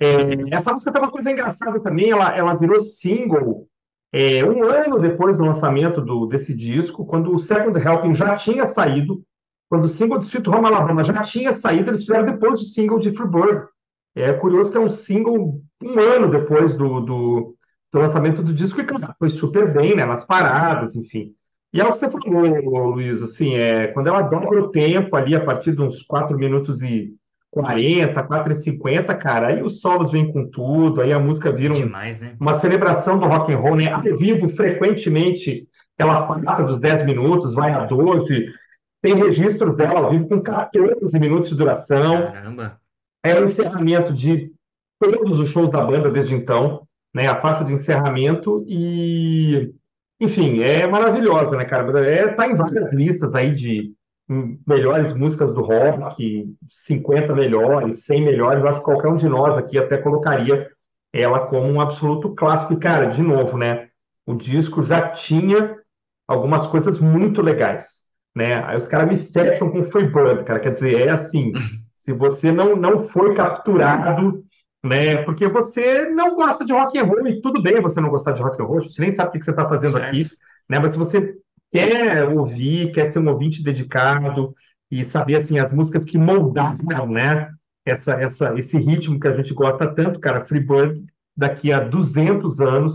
[0.00, 3.66] É, essa música tem uma coisa engraçada também, ela, ela virou single
[4.12, 8.66] é, um ano depois do lançamento do, desse disco, quando o Second Helping já tinha
[8.66, 9.22] saído,
[9.68, 12.98] quando o single de Sweet Home Alabama já tinha saído, eles fizeram depois o single
[12.98, 13.66] de Freebird.
[14.14, 17.54] É curioso que é um single um ano depois do, do,
[17.92, 21.32] do lançamento do disco, e claro, foi super bem, né, nas paradas, enfim.
[21.72, 25.36] E é o que você falou, Luiz, assim, é, quando ela dobra o tempo ali,
[25.36, 27.14] a partir de uns 4 minutos e
[27.50, 31.72] 40, 4 e 50, cara, aí os solos vêm com tudo, aí a música vira
[31.72, 32.36] um, Demais, né?
[32.40, 33.90] uma celebração do rock and roll, né?
[33.90, 38.46] Ao vivo, frequentemente, ela passa dos 10 minutos, vai a 12,
[39.00, 42.80] tem registros dela ao vivo com 14 minutos de duração, Caramba.
[43.22, 44.52] é o encerramento de
[45.00, 47.28] todos os shows da banda desde então, né?
[47.28, 49.72] A faixa de encerramento e,
[50.20, 52.06] enfim, é maravilhosa, né, cara?
[52.06, 53.92] É, tá em várias listas aí de
[54.66, 58.64] melhores músicas do rock, 50 melhores, 100 melhores.
[58.64, 60.70] Acho que qualquer um de nós aqui até colocaria
[61.12, 62.74] ela como um absoluto clássico.
[62.74, 63.88] E, cara, de novo, né?
[64.26, 65.76] O disco já tinha
[66.26, 68.07] algumas coisas muito legais,
[68.38, 68.64] né?
[68.64, 70.60] Aí os caras me fecham com Freebird, cara.
[70.60, 71.52] Quer dizer, é assim,
[71.96, 74.44] se você não, não foi capturado,
[74.84, 75.24] né?
[75.24, 78.40] Porque você não gosta de rock and roll, e tudo bem você não gostar de
[78.40, 80.36] rock and roll, a gente nem sabe o que você está fazendo aqui, Certo.
[80.70, 80.78] né?
[80.78, 81.34] Mas se você
[81.72, 84.54] quer ouvir, quer ser um ouvinte dedicado
[84.88, 87.50] e saber, assim, as músicas que moldaram, né?
[87.84, 91.04] Essa, essa, esse ritmo que a gente gosta tanto, cara, Freebird
[91.36, 92.94] daqui a 200 anos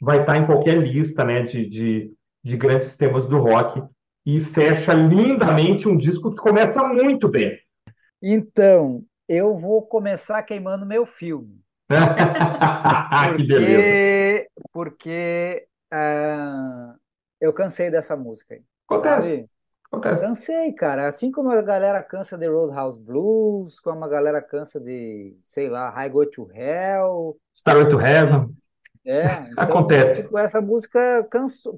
[0.00, 2.10] vai estar em qualquer lista né, de, de,
[2.42, 3.82] de grandes temas do rock
[4.24, 7.58] e fecha lindamente um disco que começa muito bem.
[8.22, 11.60] Então, eu vou começar queimando meu filme.
[13.36, 13.82] que beleza.
[13.82, 16.94] Porque, porque uh,
[17.40, 18.62] eu cansei dessa música aí.
[18.88, 19.36] Acontece.
[19.36, 19.50] sabe?
[19.90, 20.22] Acontece.
[20.22, 21.08] Cansei, cara.
[21.08, 25.90] Assim como a galera cansa de Roadhouse Blues, como a galera cansa de, sei lá,
[25.90, 27.36] High Go to Hell.
[27.54, 28.54] Starway to Heaven.
[29.04, 30.22] É, então, Acontece.
[30.22, 31.26] tipo, essa música.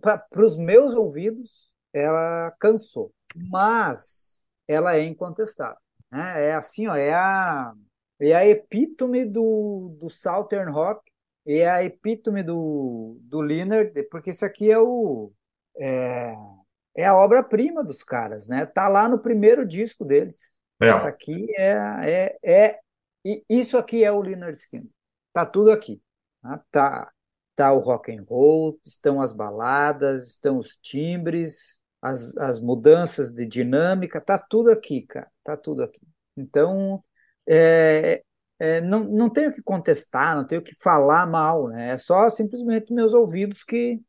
[0.01, 3.12] Para os meus ouvidos, ela cansou.
[3.34, 5.78] Mas ela é incontestável.
[6.11, 6.49] Né?
[6.49, 7.72] É assim, ó, é a,
[8.20, 11.11] é a epítome do, do Southern Rock,
[11.47, 15.32] é a epítome do, do Leonard, porque isso aqui é o.
[15.76, 16.34] É,
[16.95, 18.66] é a obra-prima dos caras, né?
[18.66, 20.62] Tá lá no primeiro disco deles.
[20.80, 20.93] É.
[20.93, 22.78] Isso aqui é, é, é
[23.24, 24.90] e isso aqui é o Leonard Skinner.
[25.32, 26.03] Tá tudo aqui.
[26.43, 27.12] Tá, tá,
[27.55, 33.46] tá o rock and roll, estão as baladas, estão os timbres, as, as mudanças de
[33.46, 35.30] dinâmica, tá tudo aqui, cara.
[35.44, 36.03] Tá tudo aqui.
[36.36, 37.05] Então,
[37.48, 38.22] é,
[38.61, 41.90] é, não, não tenho que contestar, não tenho que falar mal, né?
[41.92, 44.00] É só simplesmente meus ouvidos que,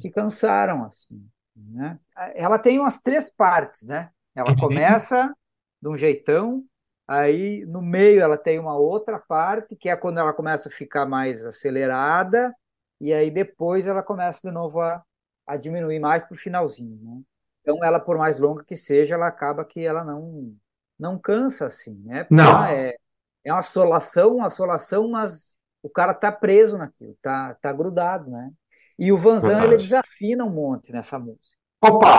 [0.00, 1.98] que cansaram, assim né?
[2.34, 4.10] Ela tem umas três partes, né?
[4.34, 4.54] Ela Uhum.
[4.54, 5.34] começa
[5.80, 6.64] de um jeitão,
[7.06, 11.06] aí no meio ela tem uma outra parte, que é quando ela começa a ficar
[11.06, 12.54] mais acelerada,
[13.00, 15.02] e aí depois ela começa de novo a,
[15.46, 17.22] a diminuir mais para o finalzinho, né?
[17.60, 20.56] Então ela, por mais longa que seja, ela acaba que ela não,
[20.98, 22.24] não cansa assim, né?
[22.24, 22.56] Porque Não.
[22.56, 22.96] é,
[23.44, 28.50] é uma assolação, uma assolação, mas o cara tá preso naquilo, tá, tá grudado, né?
[28.98, 31.58] E o Vanzan, ele desafina um monte nessa música.
[31.88, 32.12] Opa!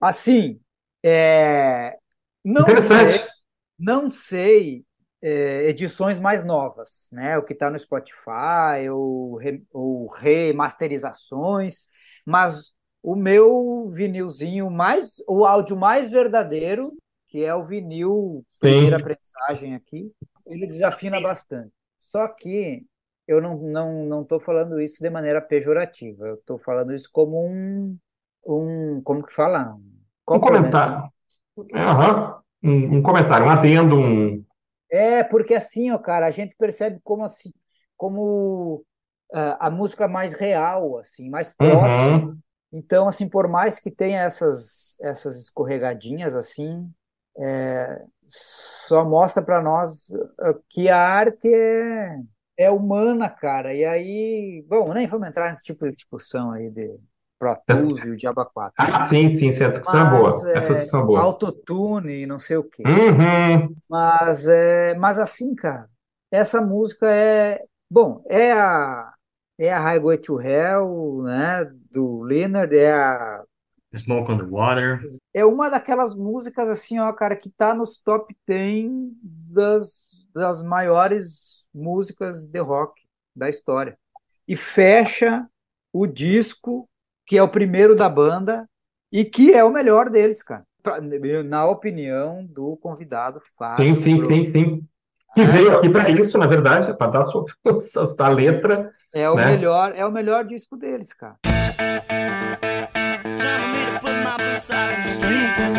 [0.00, 0.60] Assim,
[1.02, 1.98] é,
[2.44, 3.16] não Interessante.
[3.16, 3.32] sei,
[3.78, 4.84] não sei
[5.22, 7.36] é, edições mais novas, né?
[7.38, 11.88] O que está no Spotify, ou, re- ou remasterizações,
[12.26, 16.92] mas o meu vinilzinho mais, o áudio mais verdadeiro,
[17.28, 20.12] que é o vinil primeira aprendizagem aqui,
[20.46, 21.72] ele desafina bastante.
[21.98, 22.84] Só que
[23.26, 26.26] eu não não não estou falando isso de maneira pejorativa.
[26.26, 27.96] Eu estou falando isso como um
[28.46, 29.74] um como que fala?
[30.28, 31.10] Um Um comentário.
[31.74, 32.40] Aham.
[32.62, 34.44] Um, um comentário, um adendo, um.
[34.90, 37.52] É, porque assim, ó, cara, a gente percebe como assim,
[37.96, 38.84] como
[39.32, 42.26] a música mais real, assim, mais próxima.
[42.26, 42.38] Uhum.
[42.72, 46.88] Então, assim, por mais que tenha essas essas escorregadinhas assim,
[47.38, 50.10] é, só mostra para nós
[50.40, 52.16] ah, que a arte é
[52.56, 53.74] é humana, cara.
[53.74, 56.94] E aí, bom, nem vamos entrar nesse tipo de discussão aí de
[57.38, 58.74] Pro Tools e o Diabo 4.
[58.76, 60.28] Ah, sim, sim, essa discussão é boa.
[60.28, 61.20] Essa é, discussão é boa.
[61.20, 62.82] autotune e não sei o quê.
[62.86, 63.74] Uhum.
[63.88, 65.88] Mas, é, mas assim, cara,
[66.30, 69.10] essa música é, bom, é a
[69.60, 73.44] é a Highway to Hell, né, do Leonard, é a
[73.94, 75.00] Smoke on the Water.
[75.34, 78.90] é uma daquelas músicas assim, ó, cara, que tá nos top 10
[79.22, 83.00] das, das maiores músicas de rock
[83.34, 83.98] da história.
[84.46, 85.46] E fecha
[85.92, 86.88] o disco,
[87.26, 88.68] que é o primeiro da banda
[89.12, 90.64] e que é o melhor deles, cara.
[90.82, 91.00] Pra-
[91.44, 94.28] Na opinião do convidado Sim, Fábio sim, Bro.
[94.28, 94.88] sim, sim.
[95.34, 97.44] Que É, veio aqui para isso, na verdade, para dar sua,
[98.24, 99.46] a letra, é o né?
[99.46, 101.36] melhor, é o melhor disco deles, cara.
[101.42, 102.00] Telling
[103.72, 105.76] me to put my boots out in the streets.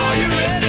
[0.00, 0.67] Are you ready,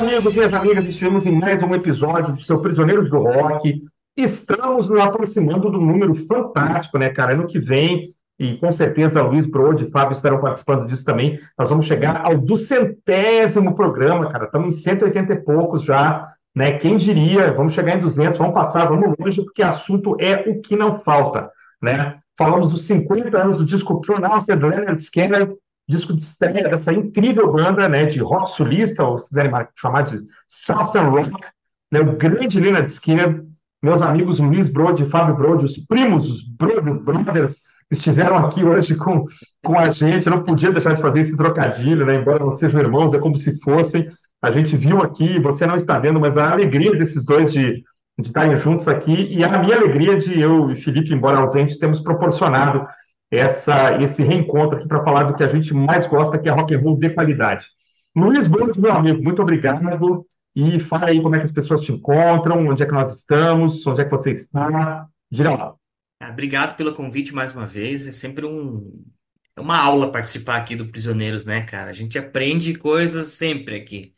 [0.00, 3.84] amigos, minhas amigas, estivemos em mais um episódio do seu Prisioneiros do Rock.
[4.16, 7.34] Estamos nos aproximando do número fantástico, né, cara?
[7.34, 11.38] Ano que vem, e com certeza Luiz Brode e Fábio estarão participando disso também.
[11.58, 14.46] Nós vamos chegar ao duzentésimo programa, cara.
[14.46, 16.72] Estamos em 180 e poucos já, né?
[16.72, 17.52] Quem diria?
[17.52, 21.50] Vamos chegar em 200, vamos passar, vamos longe, porque assunto é o que não falta,
[21.80, 22.16] né?
[22.38, 25.54] Falamos dos 50 anos do disco Pronounced Leonard Skinner,
[25.90, 30.02] disco de estreia dessa incrível banda, né, de rock sulista, ou se quiserem mar- chamar
[30.02, 31.30] de Southern Rock,
[31.92, 33.44] né, o grande Leonard Skinner,
[33.82, 38.94] meus amigos Luiz Brode e Fábio Brode, os primos, os brother, brothers, estiveram aqui hoje
[38.94, 39.26] com,
[39.64, 42.80] com a gente, eu não podia deixar de fazer esse trocadilho, né, embora não sejam
[42.80, 44.06] irmãos, é como se fossem,
[44.40, 47.82] a gente viu aqui, você não está vendo, mas a alegria desses dois de,
[48.18, 52.00] de estarem juntos aqui, e a minha alegria de eu e Felipe, embora ausente, temos
[52.00, 52.86] proporcionado
[53.30, 56.74] essa, esse reencontro aqui para falar do que a gente mais gosta, que é rock
[56.74, 57.66] and roll de qualidade.
[58.14, 59.80] Luiz Blanco, meu amigo, muito obrigado.
[60.54, 63.86] E fala aí como é que as pessoas te encontram, onde é que nós estamos,
[63.86, 65.06] onde é que você está.
[65.30, 65.74] Diga lá.
[66.28, 68.06] Obrigado pelo convite mais uma vez.
[68.06, 69.04] É sempre um,
[69.56, 71.90] é uma aula participar aqui do Prisioneiros, né, cara?
[71.90, 74.14] A gente aprende coisas sempre aqui.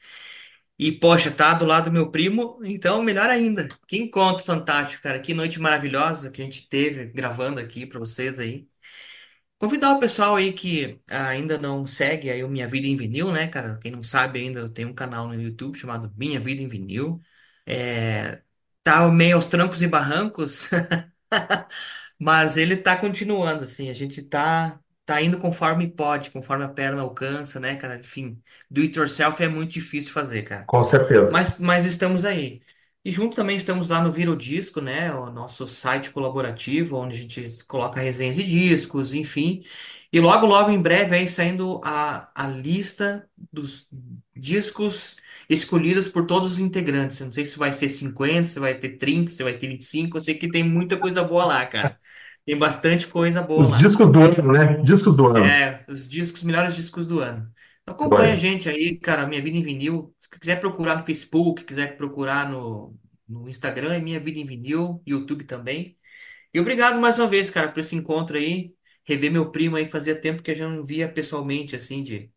[0.79, 3.69] E, poxa, tá do lado do meu primo, então melhor ainda.
[3.87, 5.21] Que encontro fantástico, cara.
[5.21, 8.67] Que noite maravilhosa que a gente teve gravando aqui para vocês aí.
[9.63, 13.47] Convidar o pessoal aí que ainda não segue aí o Minha Vida em Vinil, né,
[13.47, 13.79] cara?
[13.79, 17.23] Quem não sabe ainda, eu tenho um canal no YouTube chamado Minha Vida em Vinil.
[17.65, 18.43] É,
[18.83, 20.69] tá meio aos trancos e barrancos,
[22.19, 23.89] mas ele tá continuando, assim.
[23.91, 27.97] A gente tá, tá indo conforme pode, conforme a perna alcança, né, cara?
[27.99, 30.71] Enfim, do it yourself é muito difícil fazer, cara.
[30.73, 31.33] Com certeza.
[31.33, 32.63] Mas, mas estamos aí.
[33.05, 35.13] E junto também estamos lá no Vira o Disco, né?
[35.13, 39.65] O nosso site colaborativo, onde a gente coloca resenhas de discos, enfim.
[40.13, 43.89] E logo, logo, em breve, aí saindo a, a lista dos
[44.37, 45.17] discos
[45.49, 47.19] escolhidos por todos os integrantes.
[47.21, 50.17] Eu não sei se vai ser 50, se vai ter 30, se vai ter 25.
[50.19, 51.99] Eu sei que tem muita coisa boa lá, cara.
[52.47, 53.83] Tem bastante coisa boa Os lá.
[53.83, 54.83] discos do ano, né?
[54.83, 55.57] Discos do ano.
[55.57, 57.51] É, os discos, melhores discos do ano.
[57.83, 60.12] Então acompanha a gente aí, cara, Minha Vida em Vinil.
[60.33, 62.97] Se quiser procurar no Facebook, quiser procurar no,
[63.29, 65.97] no Instagram, é Minha Vida em Vinil, YouTube também.
[66.55, 68.73] E obrigado mais uma vez, cara, por esse encontro aí.
[69.05, 72.31] Rever meu primo aí, que fazia tempo que a gente não via pessoalmente, assim, de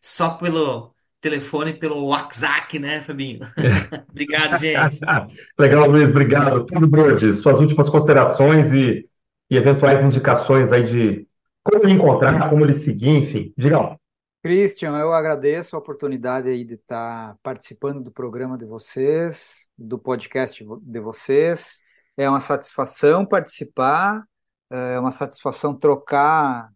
[0.00, 3.40] só pelo telefone, pelo WhatsApp, né, Fabinho?
[4.10, 5.00] Obrigado, gente.
[5.58, 6.66] Legal, Luiz, obrigado.
[6.66, 9.08] Pedro Brode, suas últimas considerações e,
[9.50, 11.26] e eventuais indicações aí de
[11.62, 13.52] como lhe encontrar, como lhe seguir, enfim.
[13.56, 13.96] Diga lá.
[14.44, 20.62] Christian, eu agradeço a oportunidade aí de estar participando do programa de vocês, do podcast
[20.82, 21.82] de vocês.
[22.14, 24.22] É uma satisfação participar,
[24.70, 26.70] é uma satisfação trocar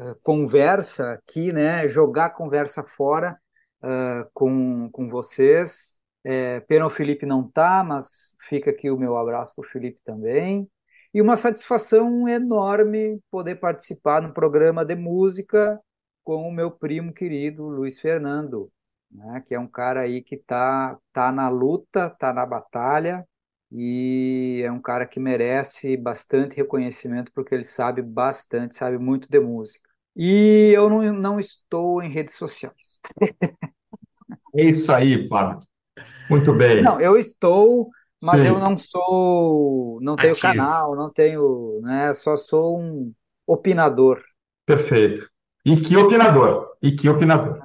[0.00, 1.88] é, conversa aqui, né?
[1.88, 3.38] Jogar conversa fora
[3.84, 6.02] uh, com, com vocês.
[6.24, 10.00] É, pena o Felipe não tá, mas fica aqui o meu abraço para o Felipe
[10.04, 10.68] também.
[11.14, 15.80] E uma satisfação enorme poder participar no programa de música
[16.30, 18.70] com o meu primo querido Luiz Fernando,
[19.10, 23.26] né, que é um cara aí que tá, tá na luta, tá na batalha
[23.72, 29.40] e é um cara que merece bastante reconhecimento porque ele sabe bastante, sabe muito de
[29.40, 29.90] música.
[30.14, 33.00] E eu não, não estou em redes sociais.
[34.54, 35.58] É isso aí, Fábio.
[36.28, 36.80] Muito bem.
[36.80, 37.90] Não, eu estou,
[38.22, 38.50] mas Sim.
[38.50, 40.42] eu não sou, não tenho Ativo.
[40.42, 43.12] canal, não tenho, né, só sou um
[43.48, 44.22] opinador.
[44.64, 45.28] Perfeito.
[45.64, 46.68] E que opinador.
[46.82, 47.58] E que opinador.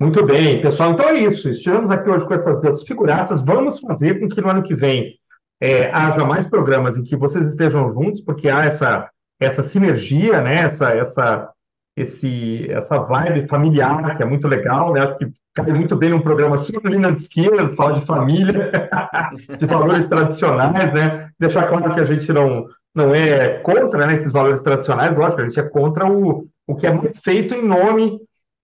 [0.00, 0.92] Muito bem, pessoal.
[0.92, 1.48] Então é isso.
[1.48, 3.40] Estivemos aqui hoje com essas duas figuraças.
[3.40, 5.14] Vamos fazer com que no ano que vem
[5.60, 9.10] é, haja mais programas em que vocês estejam juntos, porque há essa,
[9.40, 10.60] essa sinergia, né?
[10.60, 11.50] essa, essa,
[11.96, 14.92] esse, essa vibe familiar que é muito legal.
[14.92, 15.00] Né?
[15.00, 18.70] Acho que cai muito bem num programa super linha de esquerda, falar de família,
[19.58, 21.28] de valores tradicionais, né?
[21.38, 25.44] Deixar claro que a gente não, não é contra né, esses valores tradicionais, lógico, a
[25.44, 28.20] gente é contra o, o que é muito feito em nome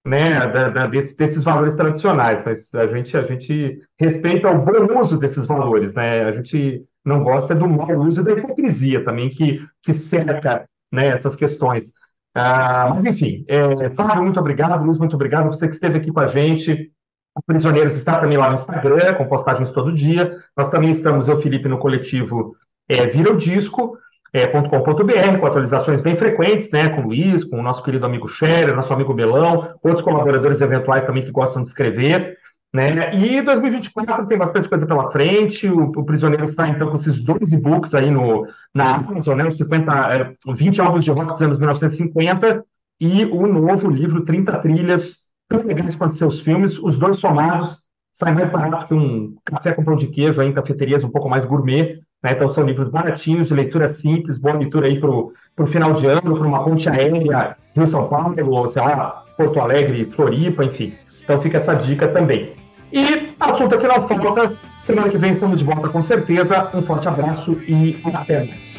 [0.07, 5.01] né, da, da, desse, desses valores tradicionais, mas a gente, a gente respeita o bom
[5.01, 6.25] uso desses valores, né?
[6.25, 11.09] A gente não gosta do mau uso e da hipocrisia também que, que cerca né,
[11.09, 11.95] essas questões.
[12.35, 16.21] Ah, mas, enfim, é, Fábio, muito obrigado, Luiz, muito obrigado, você que esteve aqui com
[16.21, 16.93] a gente.
[17.35, 20.37] O Prisioneiros está também lá no Instagram, com postagens todo dia.
[20.57, 22.55] Nós também estamos, eu, Felipe, no coletivo
[22.89, 23.99] é, Vira o Disco
[24.35, 28.27] é, .com.br, com atualizações bem frequentes, né, com o Luiz, com o nosso querido amigo
[28.27, 32.37] Scherer, nosso amigo Belão, outros colaboradores eventuais também que gostam de escrever,
[32.75, 37.23] né, e 2024 tem bastante coisa pela frente, o, o Prisioneiro está então com esses
[37.23, 38.45] dois e-books aí no,
[38.75, 42.65] na Amazon, né, os 50, é, 20 álbuns de rock dos anos 1950
[43.01, 48.35] e o novo livro 30 trilhas, tão legais quanto seus filmes, os dois somados, sai
[48.35, 51.45] mais barato que um café com pão de queijo aí em cafeterias um pouco mais
[51.45, 52.33] gourmet, né?
[52.33, 56.37] Então, são livros baratinhos, de leitura simples, boa leitura aí para o final de ano,
[56.37, 60.95] para uma ponte aérea, Rio São Paulo, ou sei lá, Porto Alegre, Floripa, enfim.
[61.23, 62.55] Então, fica essa dica também.
[62.93, 64.53] E assunto aqui na falta.
[64.81, 66.69] Semana que vem estamos de volta com certeza.
[66.75, 68.74] Um forte abraço e até mais.